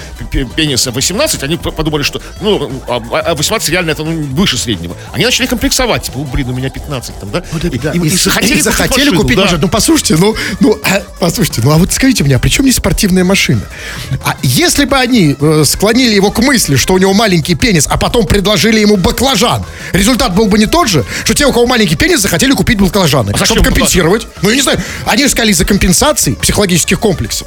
[0.56, 4.96] пениса 18, они подумали, что ну, а- а 18 реально это ну, выше среднего.
[5.12, 7.42] Они начали комплексовать, типа, «О, блин, у меня 15 там, да?
[7.52, 9.42] Да, И, и- и захотели, и захотели машину, купить да.
[9.44, 9.60] машину.
[9.62, 12.76] Ну, послушайте, ну, ну, а, послушайте, ну, а вот скажите мне, а при чем здесь
[12.76, 13.62] спортивная машина?
[14.24, 17.96] А если бы они э, склонили его к мысли, что у него маленький пенис, а
[17.96, 21.96] потом предложили ему баклажан, результат был бы не тот же, что те, у кого маленький
[21.96, 23.32] пенис, захотели купить баклажаны.
[23.32, 24.26] зачем чтобы компенсировать.
[24.42, 27.46] Ну, я не знаю, они искали из-за компенсации психологических комплексов.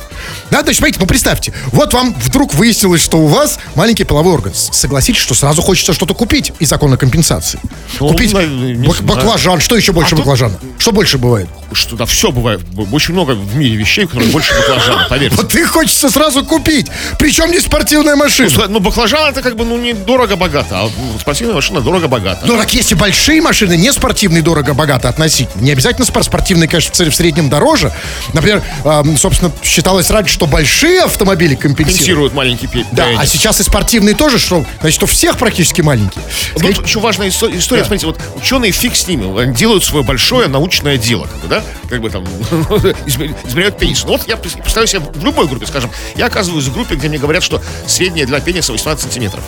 [0.51, 4.53] Да, значит, смотрите, ну, представьте, вот вам вдруг выяснилось, что у вас маленький половой орган.
[4.53, 7.59] Согласитесь, что сразу хочется что-то купить из закона компенсации.
[7.99, 10.59] Ну, купить не бак- баклажан, что еще больше А тут- баклажана?
[10.77, 11.47] Что больше бывает?
[11.71, 12.61] Что да, все бывает.
[12.91, 15.35] Очень много в мире вещей, которые больше баклажана, поверьте.
[15.37, 16.87] Вот их хочется сразу купить.
[17.17, 18.49] Причем не спортивная машина.
[18.57, 20.89] Ну, Ну, баклажан это как бы, ну, не дорого-богато, а
[21.19, 22.45] спортивная машина дорого-богато.
[22.45, 25.61] Ну, так есть и большие машины, не спортивные, дорого-богато относительно.
[25.63, 27.91] Не обязательно спор- спортивные, конечно, в среднем дороже.
[28.33, 31.93] Например, эм, собственно, считалось раньше, что большие автомобили компенсируют.
[31.97, 36.23] Компенсируют маленький пе- Да, а сейчас и спортивные тоже, что, значит, у всех практически маленькие.
[36.55, 40.49] Вот еще важная исто- история, смотрите, вот ученые фиг с ними, они делают свое большое
[40.49, 42.23] научное дело, как бы, да, как бы там
[43.05, 44.03] измер- измеряют пенис.
[44.03, 47.17] Ну вот я представляю себе в любой группе, скажем, я оказываюсь в группе, где мне
[47.17, 49.43] говорят, что средняя для пениса 18 сантиметров.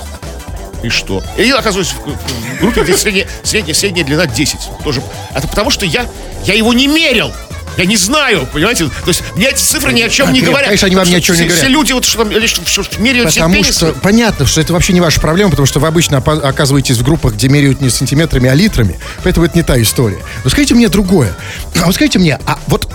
[0.81, 1.21] И что?
[1.38, 4.60] И я оказываюсь в группе, где средняя, средняя, средняя длина 10.
[4.84, 5.03] Тоже.
[5.34, 6.05] Это потому, что я,
[6.45, 7.34] я его не мерил.
[7.77, 8.85] Я не знаю, понимаете?
[8.85, 10.67] То есть мне эти цифры ни о чем не Нет, говорят.
[10.67, 11.59] конечно, они вам ни о чем не говорят.
[11.59, 15.01] Все люди вот что там что, меряют все Потому что понятно, что это вообще не
[15.01, 18.99] ваша проблема, потому что вы обычно оказываетесь в группах, где меряют не сантиметрами, а литрами.
[19.23, 20.19] Поэтому это не та история.
[20.43, 21.33] Но скажите мне другое.
[21.81, 22.89] А вот скажите мне, а вот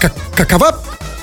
[0.00, 0.78] как- какова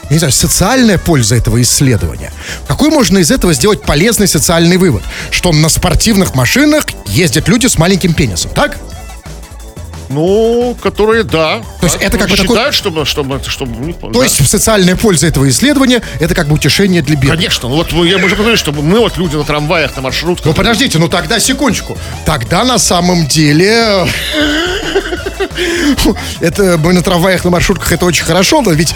[0.10, 2.32] я не знаю, социальная польза этого исследования.
[2.67, 5.01] Какой можно из этого сделать полезный социальный вывод?
[5.32, 8.77] Что на спортивных машинах ездят люди с маленьким пенисом, так?
[10.13, 11.62] Ну, которые, да.
[11.80, 14.23] То есть да, это как бы считают, такой- чтобы, чтобы, чтобы, у них- То да.
[14.23, 17.36] есть социальная польза этого исследования это как бы утешение для бедных.
[17.36, 20.45] Конечно, ну вот мы- я уже говорил, чтобы мы вот люди на трамваях, на маршрутках.
[20.45, 21.97] Ну подождите, ну тогда секундочку.
[22.26, 24.08] Тогда на самом деле...
[26.39, 28.93] Это мы на трамваях, на маршрутках, это очень хорошо, но ведь...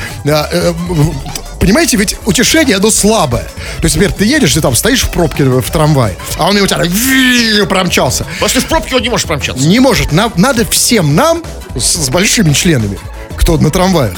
[1.60, 3.44] Понимаете, ведь утешение, оно слабое.
[3.78, 6.68] То есть, например, ты едешь, ты там стоишь в пробке в трамвае, а он у
[6.68, 8.26] тебя так промчался.
[8.40, 9.68] После в пробке он не может промчаться.
[9.68, 10.12] Не может.
[10.12, 11.44] Нам, надо всем нам
[11.76, 13.00] с, с большими членами,
[13.36, 14.16] кто на трамваях,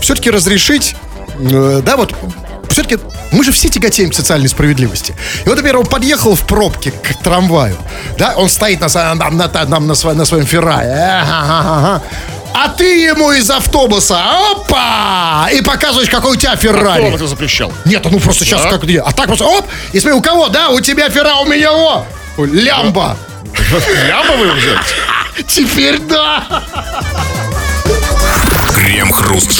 [0.00, 0.94] все-таки разрешить,
[1.38, 2.14] э, да, вот
[2.68, 2.98] все-таки
[3.30, 5.14] мы же все тяготеем к социальной справедливости.
[5.44, 7.76] И вот, например, он подъехал в пробке к трамваю,
[8.18, 12.02] да, он стоит на, на, на, на, на, на своем ага-га-га-га.
[12.54, 14.18] А ты ему из автобуса,
[14.52, 17.14] опа, и показываешь, какой у тебя Кто вам Феррари.
[17.14, 17.72] это запрещал?
[17.84, 18.70] Нет, ну просто сейчас Так.
[18.70, 19.00] как где.
[19.00, 22.06] А так просто, оп, и смотри, у кого, да, у тебя Феррари, у меня, о,
[22.38, 23.16] лямба.
[24.06, 24.78] Прямо вы взяли?
[25.48, 26.62] Теперь да.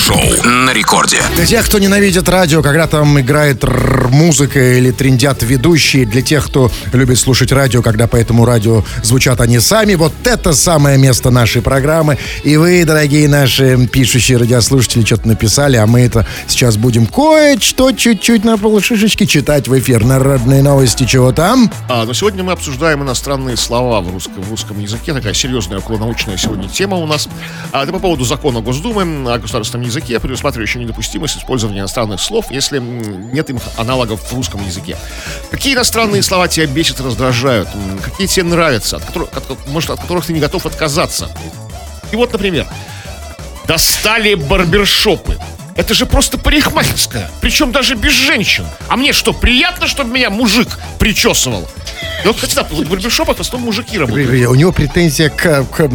[0.05, 1.23] Крем-хруст-шоу на рекорде.
[1.35, 6.47] Для тех, кто ненавидит радио, когда там играет р- музыка или трендят ведущие, для тех,
[6.47, 11.31] кто любит слушать радио, когда по этому радио звучат они сами, вот это самое место
[11.31, 12.19] нашей программы.
[12.43, 18.45] И вы, дорогие наши пишущие радиослушатели, что-то написали, а мы это сейчас будем кое-что чуть-чуть
[18.45, 20.05] на полшишечки читать в эфир.
[20.05, 21.71] Народные новости, чего там?
[21.89, 25.15] А, но сегодня мы обсуждаем иностранные слова в русском, в русском языке.
[25.15, 27.29] Такая серьезная, околонаучная сегодня тема у нас.
[27.73, 29.94] А, это по поводу закона Госдумы о государственном языке.
[29.95, 34.97] Языке, предусматривающий недопустимость использования иностранных слов, если нет им аналогов в русском языке.
[35.51, 37.69] Какие иностранные слова тебя бесят раздражают?
[38.03, 38.97] Какие тебе нравятся?
[38.97, 41.31] От которых, от, может, от которых ты не готов отказаться?
[42.13, 42.67] И вот, например,
[43.67, 45.39] достали барбершопы.
[45.77, 47.31] Это же просто парикмахерская.
[47.41, 48.65] Причем даже без женщин.
[48.89, 51.69] А мне что, приятно, чтобы меня мужик причесывал?
[52.25, 54.49] Ну, хотя, да, в барбершопах в основном мужики работают.
[54.49, 55.89] У него претензия к, к,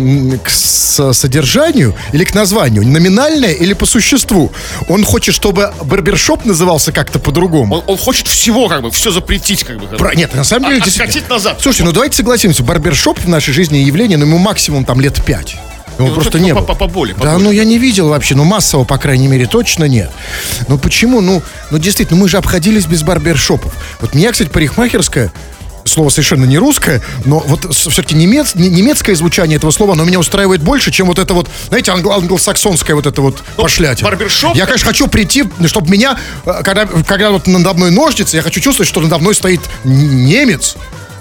[0.43, 2.85] к содержанию или к названию?
[2.85, 4.51] Номинальная или по существу?
[4.89, 7.77] Он хочет, чтобы барбершоп назывался как-то по-другому.
[7.77, 9.97] Он, он хочет всего, как бы, все запретить, как бы.
[9.97, 10.83] Про, нет, на самом деле...
[10.83, 11.59] А, откатить назад.
[11.61, 15.55] Слушайте, ну давайте согласимся, барбершоп в нашей жизни явление, но ему максимум там лет пять.
[15.99, 16.63] Его ну, просто не было.
[16.63, 20.09] Поболее, Да, ну я не видел вообще, ну массово, по крайней мере, точно нет.
[20.69, 21.19] Ну почему?
[21.19, 23.73] Ну, ну действительно, мы же обходились без барбершопов.
[23.99, 25.31] Вот меня, кстати, парикмахерская
[25.85, 30.61] слово совершенно не русское, но вот все-таки немец, немецкое звучание этого слова, оно меня устраивает
[30.61, 34.01] больше, чем вот это вот, знаете, англ англосаксонское вот это вот ну, пошлять.
[34.01, 34.55] Барбершоп?
[34.55, 38.61] Я, конечно, хочу прийти, чтобы меня, э, когда, когда вот надо мной ножницы, я хочу
[38.61, 40.75] чувствовать, что надо мной стоит немец.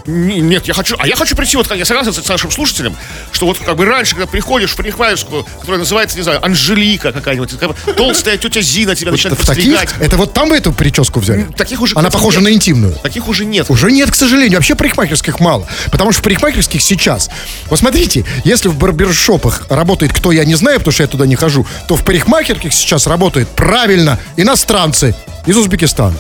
[0.09, 2.97] Нет, я хочу, а я хочу прийти, вот я согласен с нашим слушателем,
[3.31, 7.55] что вот как бы раньше, когда приходишь в парикмахерскую, которая называется, не знаю, Анжелика какая-нибудь,
[7.95, 9.91] толстая тетя Зина тебя начинает подстригать.
[10.01, 11.47] Это вот там вы эту прическу взяли?
[11.55, 12.95] Таких уже, Она похожа на интимную.
[12.95, 13.67] Таких уже нет.
[13.69, 14.57] Уже нет, к сожалению.
[14.57, 15.67] Вообще парикмахерских мало.
[15.91, 17.29] Потому что в парикмахерских сейчас,
[17.67, 21.37] вот смотрите, если в барбершопах работает кто, я не знаю, потому что я туда не
[21.37, 26.17] хожу, то в парикмахерских сейчас работает правильно иностранцы из Узбекистана.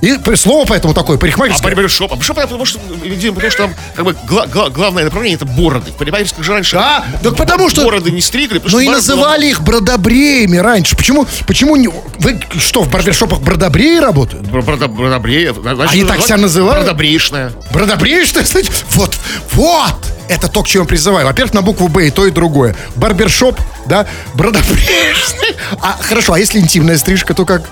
[0.00, 1.72] И слово поэтому такое, парикмахерское.
[1.72, 2.12] А барбершоп?
[2.12, 5.44] А барбершоп, потому что, видимо, потому что там как бы гла- гла- главное направление это
[5.44, 5.92] бороды.
[5.92, 7.04] Парикмахерских же раньше а?
[7.22, 8.62] так потому что бороды не стригли.
[8.64, 10.96] Ну и называли их бродобреями раньше.
[10.96, 11.88] Почему, почему не...
[12.18, 14.46] Вы что, в барбершопах бродобреи работают?
[14.46, 15.52] Бродобреи.
[15.60, 16.84] Значит, Они так себя называют?
[16.84, 17.52] Бродобреечная.
[17.72, 18.44] Бродобреечная?
[18.92, 19.16] Вот,
[19.52, 19.96] вот!
[20.28, 21.26] Это то, к чему я призываю.
[21.26, 22.76] Во-первых, на букву Б и то, и другое.
[22.94, 25.56] Барбершоп, да, бродобреечный.
[25.80, 27.62] А, хорошо, а если интимная стрижка, то как?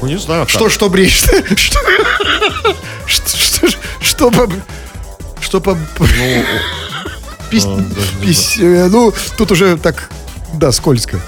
[0.00, 0.46] Ну, не знаю.
[0.48, 1.18] Что, что брешь?
[1.56, 1.78] Что?
[3.06, 3.36] Что?
[3.36, 3.68] Что?
[4.00, 4.48] Что по...
[5.40, 5.74] Что по...
[5.98, 6.06] Ну,
[7.50, 7.66] пись,
[8.22, 10.10] пись, э, ну, тут уже так
[10.54, 11.20] да, скользко.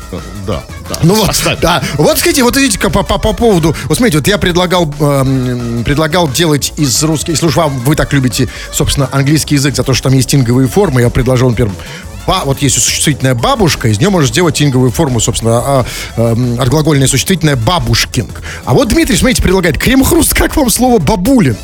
[0.46, 0.98] Да, да.
[1.02, 1.60] Ну вот, Оставь.
[1.60, 1.82] да.
[1.94, 3.74] Вот, скажите, вот видите, по, по, по поводу...
[3.84, 7.34] Вот смотрите, вот я предлагал, э, предлагал делать из русских...
[7.34, 10.68] Если уж вам, вы так любите, собственно, английский язык за то, что там есть инговые
[10.68, 11.72] формы, я предложил, например,
[12.26, 17.06] ба, вот есть существительная бабушка, из нее можно сделать инговую форму, собственно, а, а, отглагольное
[17.06, 18.42] существительное бабушкинг.
[18.64, 21.58] А вот Дмитрий, смотрите, предлагает крем-хруст, как вам слово бабулинг?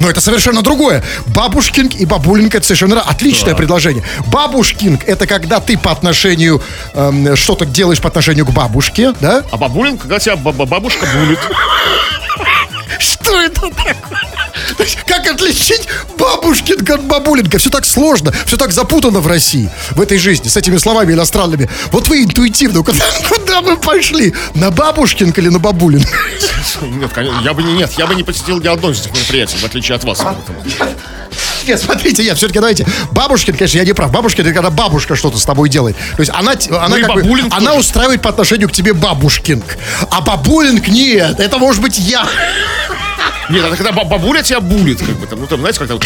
[0.00, 1.02] Но это совершенно другое.
[1.26, 3.56] Бабушкинг и бабулинг это совершенно отличное да.
[3.56, 4.02] предложение.
[4.26, 6.60] Бабушкинг это когда ты по отношению
[6.94, 9.44] эм, что-то делаешь по отношению к бабушке, да?
[9.50, 11.38] А бабулинг, когда тебя бабушка булит.
[12.98, 13.96] Что это такое?
[15.06, 15.86] Как отличить
[16.18, 17.58] бабушкинка от бабулинка?
[17.58, 21.68] Все так сложно, все так запутано в России, в этой жизни, с этими словами иностранными.
[21.90, 24.34] Вот вы интуитивно, куда, куда мы пошли?
[24.54, 26.04] На бабушкинг или на бабулин?
[26.82, 29.56] Нет, конечно, я бы не, нет, я бы не посетил ни одно из этих мероприятий,
[29.58, 30.22] в отличие от вас.
[31.66, 32.86] Нет, смотрите, нет, все-таки давайте.
[33.12, 34.10] Бабушкин, конечно, я не прав.
[34.10, 35.96] Бабушкин, это когда бабушка что-то с тобой делает.
[36.16, 39.78] То есть она, она, ну как бы, она устраивает по отношению к тебе бабушкинг.
[40.10, 41.40] А бабулинг нет.
[41.40, 42.26] Это может быть я.
[43.50, 46.00] Нет, это когда бабуля тебя булит, как бы там, ну там, знаете, как там.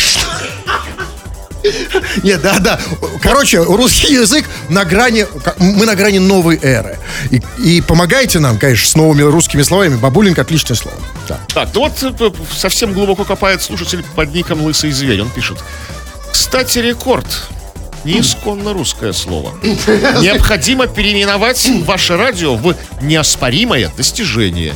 [2.23, 2.81] Нет, да, да.
[3.23, 5.27] Короче, русский язык на грани,
[5.59, 6.99] мы на грани новой эры.
[7.59, 9.97] И, помогайте нам, конечно, с новыми русскими словами.
[9.97, 10.97] Бабулинг отличное слово.
[11.27, 15.21] Так, ну вот э, совсем глубоко копает слушатель под ником Лысый Зверь.
[15.23, 15.59] Он пишет.
[16.33, 17.27] Кстати, рекорд.
[18.05, 19.55] Неисконно русское слово.
[19.63, 24.75] Необходимо переименовать ваше радио в неоспоримое достижение.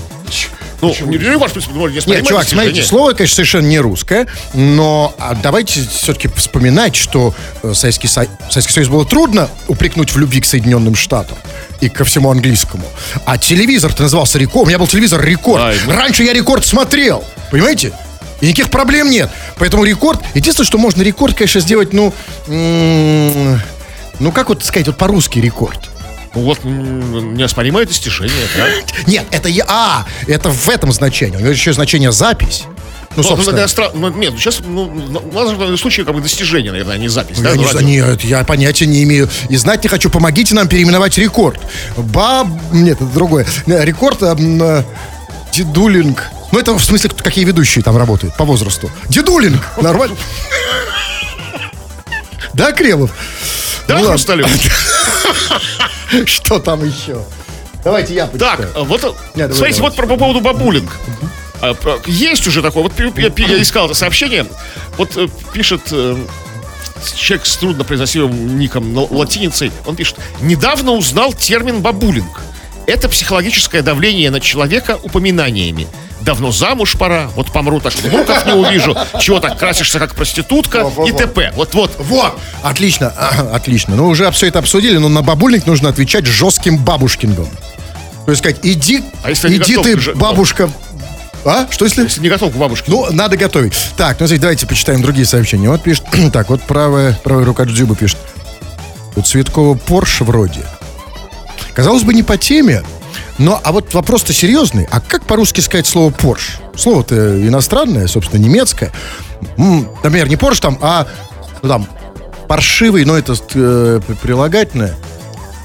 [0.83, 5.37] Ну, не, не ваш не Нет, чувак, смотрите, слово, конечно, совершенно не русское, но а
[5.40, 8.27] давайте все-таки вспоминать, что э, Советский, Со...
[8.51, 11.38] Советский Союз было трудно упрекнуть в любви к Соединенным Штатам
[11.81, 12.85] и ко всему английскому.
[13.25, 14.66] А телевизор-то назывался Рекорд.
[14.66, 15.77] У меня был телевизор Рекорд.
[15.87, 15.92] Ну...
[15.92, 17.92] Раньше я Рекорд смотрел, понимаете?
[18.40, 19.31] И никаких проблем нет.
[19.59, 20.21] Поэтому рекорд...
[20.35, 22.12] Единственное, что можно рекорд, конечно, сделать, ну...
[22.49, 25.91] Ну, как вот сказать, вот по-русски рекорд.
[26.35, 28.66] Ну вот неоспоримое достижение, да?
[29.07, 29.64] Нет, это я.
[29.68, 31.37] А, это в этом значении.
[31.37, 32.64] У него еще значение запись.
[33.16, 33.61] Ну, ну собственно.
[33.61, 33.90] Ну, стра...
[33.92, 37.37] ну, нет, сейчас, ну, у нас в случае как бы достижение, наверное, а не запись.
[37.37, 39.29] Я да, не, нет, я понятия не имею.
[39.51, 40.09] И знать не хочу.
[40.09, 41.61] Помогите нам переименовать рекорд.
[41.99, 42.49] Баб...
[42.73, 43.47] Нет, это другое.
[43.66, 44.23] Рекорд...
[44.23, 44.85] Э,
[45.53, 46.31] дедулинг.
[46.51, 48.90] Ну, это в смысле, какие ведущие там работают по возрасту.
[49.09, 49.61] Дедулинг.
[49.81, 50.16] Нормально.
[52.55, 53.11] Да, Кремов?
[53.88, 54.47] Да, ну, Хрусталев?
[56.27, 57.25] Что там еще?
[57.85, 58.69] Давайте я почитаю.
[58.73, 59.97] Так, вот, Нет, смотрите, давай.
[59.97, 60.91] вот по поводу бабулинг.
[61.61, 61.75] А,
[62.07, 64.47] есть уже такое, вот я, я искал это сообщение,
[64.97, 66.17] вот э, пишет э,
[67.15, 72.41] человек с труднопроизносимым ником латиницей, он пишет, недавно узнал термин бабулинг.
[72.87, 75.87] Это психологическое давление на человека упоминаниями.
[76.21, 81.11] Давно замуж пора, вот помру так внуков не увижу, чего так красишься как проститутка и
[81.12, 81.53] т.п.
[81.57, 81.97] Вот-вот.
[81.99, 83.09] Вот, отлично,
[83.53, 83.97] отлично.
[83.97, 87.49] Ну, уже все это обсудили, но на бабульник нужно отвечать жестким бабушкингом.
[88.25, 90.71] То есть сказать, иди, А иди готов ты, же- бабушка...
[91.45, 91.66] А?
[91.71, 92.05] Что если...
[92.05, 92.88] Если не готов к бабушке.
[92.88, 93.75] Ну, надо готовить.
[93.97, 95.68] Так, ну, смотрите, давайте почитаем другие сообщения.
[95.68, 98.18] Вот пишет, так, вот правая, правая рука Дзюба пишет.
[99.16, 100.61] У Цветкова Порш вроде.
[101.75, 102.83] Казалось бы, не по теме,
[103.39, 104.87] но, а вот вопрос-то серьезный.
[104.91, 106.59] А как по-русски сказать слово Порш?
[106.77, 108.93] Слово-то иностранное, собственно, немецкое.
[109.57, 111.07] Например, не Порш там, а
[111.63, 111.89] ну, там,
[112.49, 114.95] паршивый, но это э, прилагательное.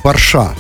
[0.04, 0.54] Парша.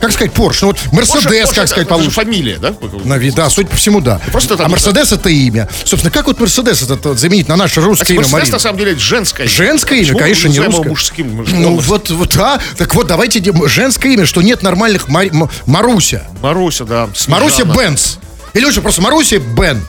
[0.00, 0.62] Как сказать Порш?
[0.62, 2.10] Ну вот Мерседес, как сказать это же получше?
[2.10, 2.74] фамилия, да?
[3.04, 4.20] На вид, да, судя по всему, да.
[4.30, 5.68] Просто там- а Мерседес это имя.
[5.84, 9.46] Собственно, как вот Мерседес это заменить на наше русское имя Мерседес, на самом деле, женское.
[9.46, 10.88] Женское имя, Почему мы конечно, не русское.
[10.88, 11.44] мужским.
[11.48, 12.60] Ну вот, вот, да.
[12.76, 16.24] Так вот, давайте женское имя, что нет нормальных Маруся.
[16.42, 17.08] Маруся, да.
[17.28, 18.16] Маруся Бенц.
[18.54, 19.82] Или лучше просто Маруся Бен.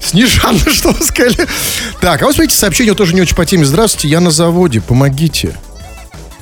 [0.00, 1.46] Снежана, что вы сказали?
[2.00, 3.64] Так, а вот смотрите, сообщение тоже не очень по теме.
[3.64, 5.56] Здравствуйте, я на заводе, помогите.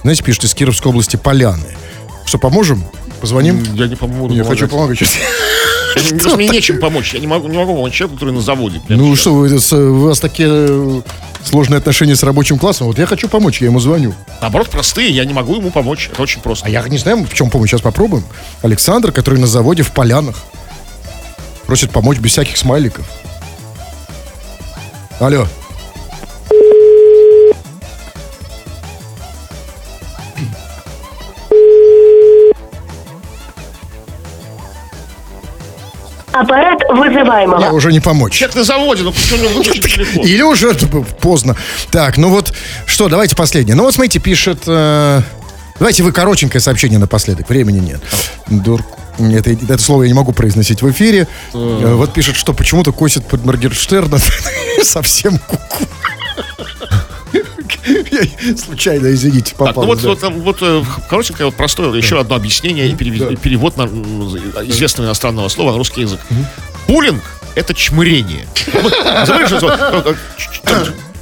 [0.04, 1.64] Знаете, пишет из Кировской области Поляны.
[2.26, 2.84] Что, поможем?
[3.22, 3.62] Позвоним?
[3.74, 4.32] Я не помогу.
[4.32, 4.98] Я хочу помогать.
[5.94, 7.14] Просто мне нечем помочь.
[7.14, 8.82] Я не могу, не могу помочь человеку, который на заводе.
[8.88, 9.20] Ну сейчас.
[9.20, 11.00] что, вы, с- у вас такие э,
[11.44, 12.86] сложные отношения с рабочим классом.
[12.88, 14.12] Вот я хочу помочь, я ему звоню.
[14.42, 16.10] Наоборот, простые, я не могу ему помочь.
[16.12, 16.66] Это очень просто.
[16.66, 17.70] А я не знаю, в чем помощь.
[17.70, 18.24] Сейчас попробуем.
[18.60, 20.36] Александр, который на заводе в Полянах.
[21.66, 23.06] Просит помочь без всяких смайликов.
[25.18, 25.46] Алло.
[36.34, 37.60] Аппарат вызываемого.
[37.60, 38.32] Я уже не помочь.
[38.34, 40.24] Человек на заводе, ну почему выключил телефон?
[40.26, 40.74] Или уже
[41.20, 41.56] поздно.
[41.92, 42.52] Так, ну вот,
[42.86, 43.76] что, давайте последнее.
[43.76, 44.64] Ну вот, смотрите, пишет...
[44.66, 45.20] э,
[45.78, 47.48] давайте вы коротенькое сообщение напоследок.
[47.48, 48.00] Времени нет.
[48.48, 48.82] Дур...
[49.16, 51.28] Это, это слово я не могу произносить в эфире.
[51.52, 54.18] Э, Вот пишет, что почему-то косит под Моргенштерна
[54.82, 55.84] совсем куку.
[56.90, 56.98] Я
[58.56, 59.82] Случайно, извините, Так, попал.
[59.84, 60.08] ну вот, да.
[60.08, 63.36] вот, там, вот э, коротенькое, вот простое, еще одно объяснение и перевед- Да.
[63.36, 66.20] перевод на известного иностранного слова на русский язык.
[66.88, 67.22] Буллинг—
[67.54, 68.46] это чмырение.
[69.24, 69.50] Знаешь,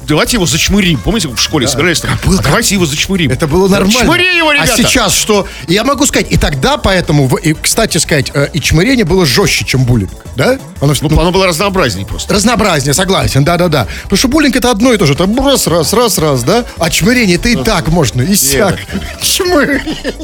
[0.07, 0.99] Давайте его зачмырим.
[1.01, 2.11] Помните, в школе собирались там?
[2.13, 3.31] «А Давайте его зачмырим.
[3.31, 4.01] Это было нормально.
[4.05, 4.73] Чмыри его, ребята!
[4.73, 5.47] А сейчас что?
[5.69, 9.85] Я могу сказать, и тогда поэтому, и, кстати сказать, э, и чмырение было жестче, чем
[9.85, 10.59] буллинг, да?
[10.81, 12.35] Оно, Ну, оно было разнообразнее просто.
[12.35, 13.87] Разнообразнее, согласен, да-да-да.
[14.05, 15.15] Потому что буллинг это одно и то же.
[15.15, 16.65] Там раз, раз, раз, раз, да?
[16.79, 18.79] А чмырение это и так можно, и сяк.
[19.21, 20.15] Чмырение.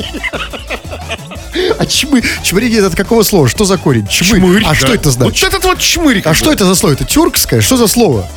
[1.78, 2.22] А чмы...
[2.42, 3.48] чмырение это от какого слова?
[3.48, 4.06] Что за корень?
[4.06, 4.40] Чмырь.
[4.40, 4.74] Чмырь, а да.
[4.74, 5.42] что это значит?
[5.42, 6.22] Вот этот вот чмырь.
[6.24, 6.92] А что это за слово?
[6.92, 7.60] Это тюркское?
[7.60, 8.28] Что за слово?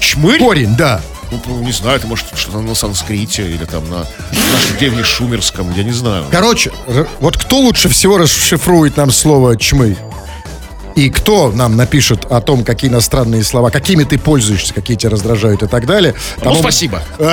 [0.00, 0.38] Чмырь?
[0.38, 1.00] Корень, да.
[1.30, 3.98] Ну, ну, не знаю, это может что-то на санскрите или там на
[4.30, 6.26] нашем древне шумерском, я не знаю.
[6.30, 6.70] Короче,
[7.20, 9.96] вот кто лучше всего расшифрует нам слово чмырь?
[10.94, 15.64] И кто нам напишет о том, какие иностранные слова, какими ты пользуешься, какие тебя раздражают
[15.64, 16.14] и так далее.
[16.36, 17.02] Ну, тому- спасибо.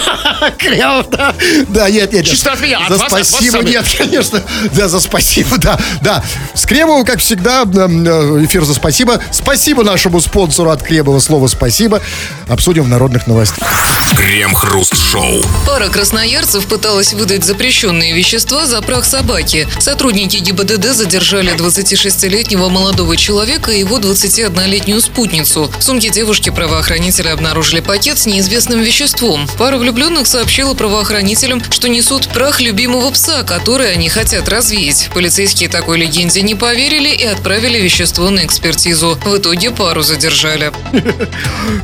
[0.58, 1.34] Клево, да.
[1.68, 2.24] Да, нет, нет.
[2.26, 4.42] Чисто от меня, от За вас- от вас спасибо, нет, конечно.
[4.74, 5.78] Да, за спасибо, да.
[6.02, 6.22] Да.
[6.54, 9.20] С Кремовым, как всегда, э, эфир за спасибо.
[9.30, 11.18] Спасибо нашему спонсору от Кремова.
[11.20, 12.00] Слово спасибо.
[12.48, 13.68] Обсудим в народных новостях.
[14.16, 15.42] Крем-хруст-шоу.
[15.66, 19.68] Пара красноярцев пыталась выдать запрещенные вещества за прах собаки.
[19.78, 25.70] Сотрудники ГИБДД задержали 26-летнего молодого человека и его 21-летнюю спутницу.
[25.78, 29.48] В сумке девушки правоохранители обнаружили пакет с неизвестным веществом.
[29.58, 35.08] Пара влюбленных сообщила правоохранителям, что несут прах любимого пса, который они хотят развеять.
[35.14, 39.18] Полицейские такой легенде не поверили и отправили вещество на экспертизу.
[39.24, 40.72] В итоге пару задержали.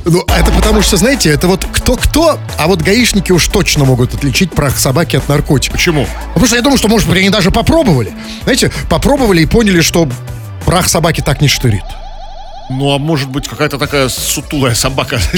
[0.06, 4.14] Ну, а это потому что, знаете, это вот кто-кто, а вот гаишники уж точно могут
[4.14, 5.72] отличить прах собаки от наркотика.
[5.72, 6.06] Почему?
[6.28, 8.12] Потому что я думаю, что, может быть, они даже попробовали.
[8.42, 10.08] Знаете, попробовали и поняли, что
[10.66, 11.84] прах собаки так не штырит.
[12.70, 15.20] Ну, а может быть, какая-то такая сутулая собака.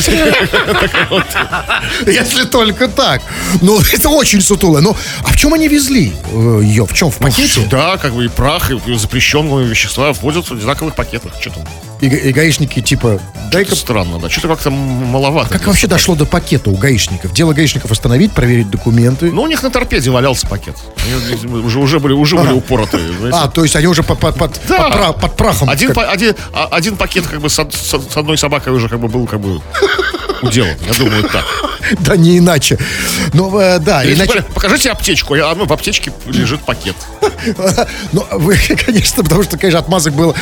[2.07, 3.21] Если только так.
[3.61, 4.81] Ну, это очень сутуло.
[4.81, 6.87] Ну, а в чем они везли э, ее?
[6.87, 7.11] В чем?
[7.11, 7.67] В пакете?
[7.69, 11.33] Да, как бы и прах, и запрещенные вещества ввозятся в одинаковых пакетах.
[11.41, 11.65] Что там?
[12.01, 13.19] И, и гаишники типа,
[13.51, 13.75] дай-ка...
[13.75, 14.29] Странно, да.
[14.29, 15.51] Что-то как-то маловато.
[15.51, 17.33] Как вообще дошло до пакета у гаишников?
[17.33, 19.31] Дело гаишников остановить, проверить документы.
[19.33, 20.77] Ну, у них на торпеде валялся пакет.
[21.07, 23.13] Они уже, уже были, уже были упоротые.
[23.19, 23.39] знаете.
[23.39, 24.79] а, то есть они уже под, под, под, Да.
[24.89, 25.71] под пра- под прахом.
[25.71, 27.59] Один, как- па- один, а- один пакет как бы с
[28.15, 29.61] одной собакой уже как бы был как бы
[30.42, 30.75] уделан.
[30.87, 31.44] Я думаю, так.
[32.01, 32.79] Да не иначе.
[33.33, 34.42] Ну, да, иначе...
[34.55, 35.35] Покажите аптечку.
[35.35, 36.96] А в аптечке лежит пакет.
[38.12, 40.35] Ну, вы, конечно, потому что, конечно, отмазок было...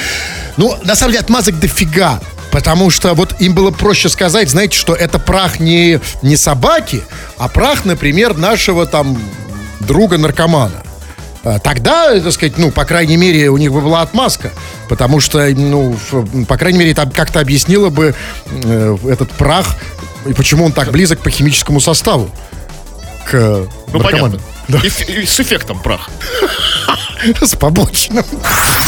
[0.57, 2.21] Ну, на самом деле, отмазок дофига.
[2.51, 7.03] Потому что вот им было проще сказать, знаете, что это прах не, не собаки,
[7.37, 9.19] а прах, например, нашего там
[9.81, 10.85] друга-наркомана.
[11.45, 14.51] А Тогда, так сказать, ну, по крайней мере, у них бы была отмазка.
[14.89, 15.95] Потому что, ну,
[16.49, 18.15] по крайней мере, там как-то объяснило бы
[18.47, 19.77] э, этот прах
[20.27, 22.31] и почему он так близок по химическому составу
[23.31, 24.33] к Ну, наркоманам.
[24.33, 24.41] понятно.
[24.69, 26.09] И, ф- и с эффектом прах.
[27.43, 28.25] С побочным.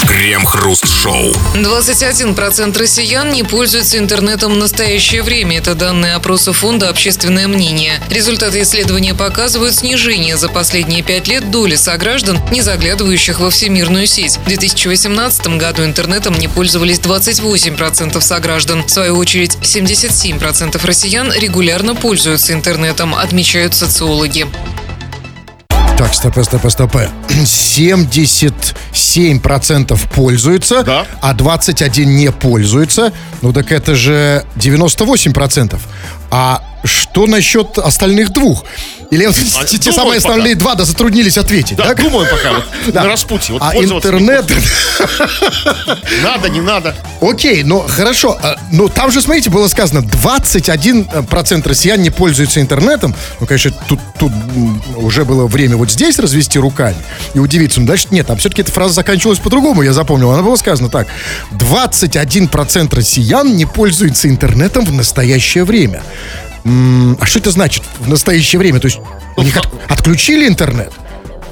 [0.09, 1.33] Крем-хруст-шоу.
[1.55, 5.59] 21% россиян не пользуются интернетом в настоящее время.
[5.59, 8.01] Это данные опроса фонда «Общественное мнение».
[8.11, 14.37] Результаты исследования показывают снижение за последние пять лет доли сограждан, не заглядывающих во всемирную сеть.
[14.39, 18.85] В 2018 году интернетом не пользовались 28% сограждан.
[18.85, 24.47] В свою очередь, 77% россиян регулярно пользуются интернетом, отмечают социологи.
[25.97, 26.97] Так, стоп, стоп, стоп.
[27.28, 31.07] 77% пользуются, Да.
[31.22, 33.12] а 21 не пользуются.
[33.42, 35.78] Ну так это же 98%.
[36.30, 38.64] А что насчет остальных двух?
[39.11, 40.30] Или вот А, те, самые пока.
[40.32, 42.03] остальные два да затруднились ответить, Да, да?
[42.03, 43.03] думаю пока, вот Да.
[43.05, 43.55] на распутье.
[43.55, 44.45] Вот а интернет...
[46.22, 46.95] Надо, не надо.
[47.20, 48.37] Окей, ну хорошо.
[48.43, 53.14] а, Ну там же, смотрите, было сказано, 21% россиян не пользуются интернетом.
[53.41, 54.32] Ну, конечно, тут, тут
[54.97, 56.97] уже было время вот здесь развести руками
[57.34, 57.80] и удивиться.
[57.80, 60.30] Но дальше нет, там все-таки эта фраза заканчивалась по-другому, я запомнил.
[60.32, 61.07] Она была сказана так.
[61.53, 66.03] 21% россиян не пользуются интернетом в настоящее время.
[67.21, 68.81] А что это значит в настоящее время?
[68.81, 68.99] То есть
[69.37, 70.93] у них от- отключили интернет?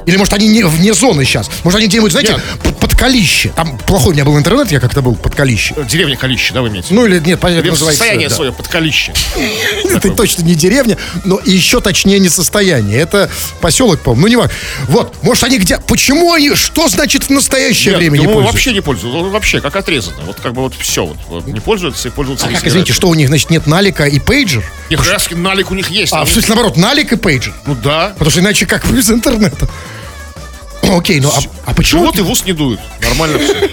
[0.07, 1.51] Или, может, они не вне зоны сейчас?
[1.63, 3.53] Может, они где-нибудь, знаете, под, под Калище?
[3.57, 5.75] Там плохой у меня был интернет, я как-то был под Калище.
[5.89, 6.93] Деревня Калище, да, вы имеете?
[6.95, 8.03] Ну, или нет, понятно, называется...
[8.03, 8.35] состояние да.
[8.35, 9.13] свое, под Калище.
[9.85, 12.99] Это точно не деревня, но еще точнее не состояние.
[12.99, 13.31] Это
[13.61, 14.23] поселок, по-моему.
[14.23, 14.55] Ну, не важно.
[14.89, 15.79] Вот, может, они где...
[15.79, 16.55] Почему они...
[16.55, 18.53] Что значит в настоящее время не думаю, пользуются?
[18.53, 19.19] вообще не пользуются.
[19.19, 20.17] Ну, Вообще, как отрезано.
[20.27, 21.13] Вот как бы вот все.
[21.29, 24.21] Вот, не пользуются и пользуются А как, извините, что у них, значит, нет налика и
[24.21, 24.63] пейджер?
[24.91, 26.13] Нет, как раз налик у них есть.
[26.13, 27.53] А, в смысле, наоборот, налик и пейджер?
[27.67, 28.11] Ну да.
[28.11, 29.69] Потому что иначе как без интернета?
[30.91, 32.03] Окей, ну а, а почему...
[32.03, 32.81] Живот и в ус не дуют.
[33.01, 33.71] Нормально все.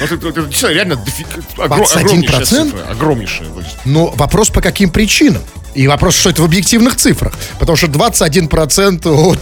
[0.00, 2.00] Вот это, реально дофиг- огро- 21%?
[2.00, 2.86] огромнейшая цифра.
[2.88, 3.48] Огромнейшая.
[3.84, 5.42] Но вопрос по каким причинам?
[5.74, 7.32] И вопрос, что это в объективных цифрах.
[7.58, 9.38] Потому что 21% от...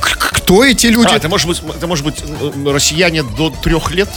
[0.00, 1.08] кто эти люди?
[1.12, 4.08] А, это может быть, это может быть э, россияне до трех лет,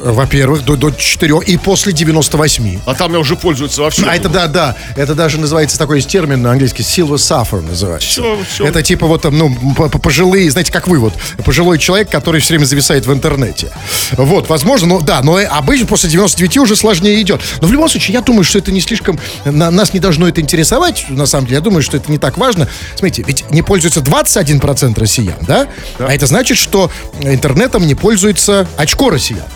[0.00, 2.80] Во-первых, до, до 4 и после 98.
[2.86, 4.08] а там уже пользуются во всем.
[4.08, 4.76] А это да, да.
[4.94, 8.08] Это даже называется такой термин на английский silver suffer называется.
[8.08, 8.66] Всё, всё.
[8.66, 9.54] Это типа вот там, ну,
[10.02, 13.70] пожилые, знаете, как вы вот, пожилой человек, который все время зависает в интернете.
[14.12, 17.40] Вот, возможно, но да, но обычно после 99 уже сложнее идет.
[17.60, 20.40] Но в любом случае, я думаю, что это не слишком, на- нас не должно это
[20.40, 21.56] интересовать, на самом деле.
[21.56, 22.68] Я думаю, что это не так важно.
[22.96, 25.68] Смотрите, ведь не пользуется 21% россиян, да?
[25.98, 26.90] А это значит, что
[27.20, 29.46] интернетом не пользуется очко россиян.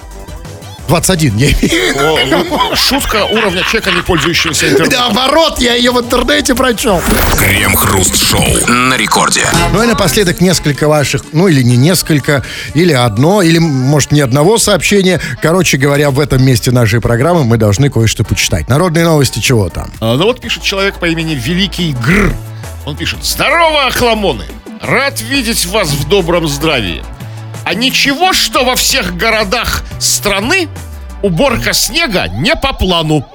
[0.91, 5.15] 21, я имею ну, шутка уровня человека, не пользующегося интернетом.
[5.15, 7.01] Наоборот, я ее в интернете прочел.
[7.39, 9.47] Крем-хруст-шоу на рекорде.
[9.73, 14.59] Ну и напоследок несколько ваших, ну или не несколько, или одно, или, может, не одного
[14.59, 15.21] сообщения.
[15.41, 18.69] Короче говоря, в этом месте нашей программы мы должны кое-что почитать.
[18.69, 19.93] Народные новости чего там?
[20.01, 22.35] А, Ну вот пишет человек по имени Великий Гр.
[22.85, 24.45] Он пишет, здорово, охламоны!
[24.81, 27.05] Рад видеть вас в добром здравии.
[27.65, 30.69] А ничего, что во всех городах страны
[31.23, 33.27] уборка снега не по плану.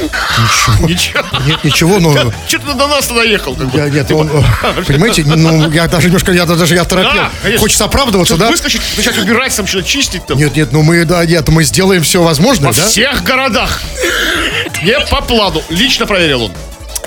[0.00, 0.88] Ничего.
[0.88, 1.22] Ничего.
[1.46, 2.12] Нет, ничего, ну...
[2.46, 3.54] Что ты до нас наехал?
[3.54, 3.74] Как?
[3.74, 4.30] Я, нет, Типа, он,
[4.62, 7.22] э, понимаете, ну, я даже немножко, я даже я торопил.
[7.42, 7.58] Да.
[7.58, 8.50] Хочется оправдываться, что-то да?
[8.52, 10.36] Выскочить, начать убирать, там что-то чистить там.
[10.38, 12.88] Нет, нет, ну мы, да, нет, мы сделаем все возможное, Во да?
[12.88, 13.80] всех городах.
[14.82, 15.62] Не по плану.
[15.68, 16.52] Лично проверил он.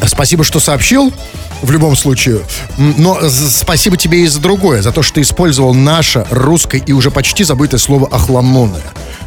[0.07, 1.13] Спасибо, что сообщил.
[1.61, 2.41] В любом случае.
[2.77, 7.11] Но спасибо тебе и за другое, за то, что ты использовал наше русское и уже
[7.11, 8.81] почти забытое слово «охламонное».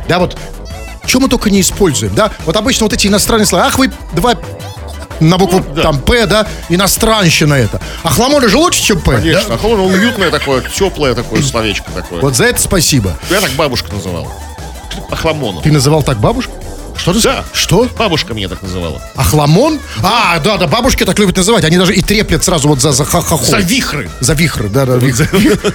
[0.09, 0.37] Да, вот,
[1.07, 2.33] что мы только не используем, да?
[2.45, 4.35] Вот обычно вот эти иностранные слова, ах, вы два
[5.21, 5.83] на букву Ну, да.
[5.83, 7.81] там П, да, иностранщина это.
[8.03, 9.19] Охламоны же лучше, чем П, да?
[9.19, 9.59] Конечно.
[9.63, 12.21] А он уютное такое, теплое такое словечко такое.
[12.21, 13.17] Вот за это спасибо.
[13.31, 14.29] Я так бабушка называл.
[15.11, 15.61] Охламону.
[15.61, 16.53] Ты называл так бабушку?
[16.97, 17.45] Что ты Да.
[17.53, 17.89] Что?
[17.99, 19.01] Бабушка меня так называла.
[19.17, 19.79] Охламон?
[20.03, 21.65] А, да, да, бабушки так любят называть.
[21.65, 23.45] Они даже и треплят сразу вот за, за ха-ха-хо.
[23.45, 24.11] За вихры.
[24.21, 25.29] За вихры, да, да, вихр.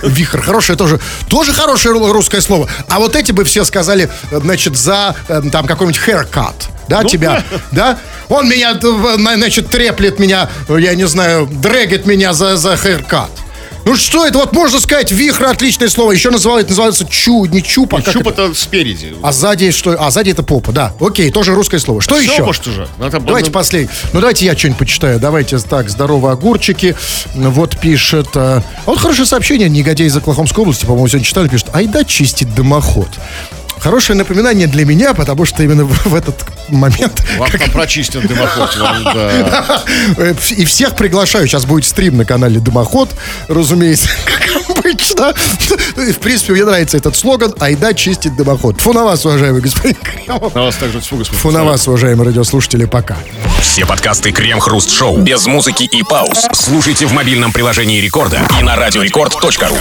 [0.04, 2.70] Вихр, хорошее тоже, тоже хорошее ру- русское слово.
[2.90, 6.56] А вот эти бы все сказали, значит, за э, там какой-нибудь haircut,
[6.88, 7.98] да, Ну, тебя, да?
[8.30, 12.74] Он меня, э, на- значит, треплет меня, э, я не знаю, дрэгет меня за, за
[12.74, 13.30] haircut.
[13.90, 16.12] Ну что это, вот можно сказать, вихры отличное слово.
[16.12, 18.00] Еще называют, называется чу, не чупа.
[18.04, 18.44] Как чуб это?
[18.44, 19.16] это спереди.
[19.24, 19.98] А сзади что?
[20.00, 20.94] А сзади это попа, да.
[21.00, 22.00] Окей, тоже русское слово.
[22.00, 22.44] Что Всё, еще?
[22.44, 22.88] может, уже.
[23.00, 23.90] Ну, это- Давайте ну, последний.
[24.14, 25.20] Ну, давайте я что-нибудь почитаю.
[25.20, 26.96] Давайте так, здорово, огурчики.
[27.34, 28.28] Вот пишет...
[28.36, 29.68] э, а вот хорошее сообщение.
[29.70, 31.70] Негодяй из Оклахомской области, по-моему, сегодня читали, пишет.
[31.74, 33.10] Айда чистить дымоход.
[33.82, 37.24] Хорошее напоминание для меня, потому что именно в, этот момент...
[37.38, 38.78] Вам там прочистен дымоход.
[38.78, 39.84] да.
[40.50, 41.48] И всех приглашаю.
[41.48, 43.10] Сейчас будет стрим на канале Дымоход,
[43.48, 44.10] разумеется.
[44.80, 45.34] обычно.
[45.96, 48.80] Ну и, В принципе, мне нравится этот слоган «Айда чистит дымоход».
[48.82, 50.54] Фу на вас, уважаемый господин Кремов.
[50.56, 53.18] На вас также тьфу, господин Фу на вас, уважаемые радиослушатели, пока.
[53.62, 56.48] Все подкасты Крем-Хруст Шоу без музыки и пауз.
[56.54, 59.78] Слушайте в мобильном приложении Рекорда и на радиорекорд.ру.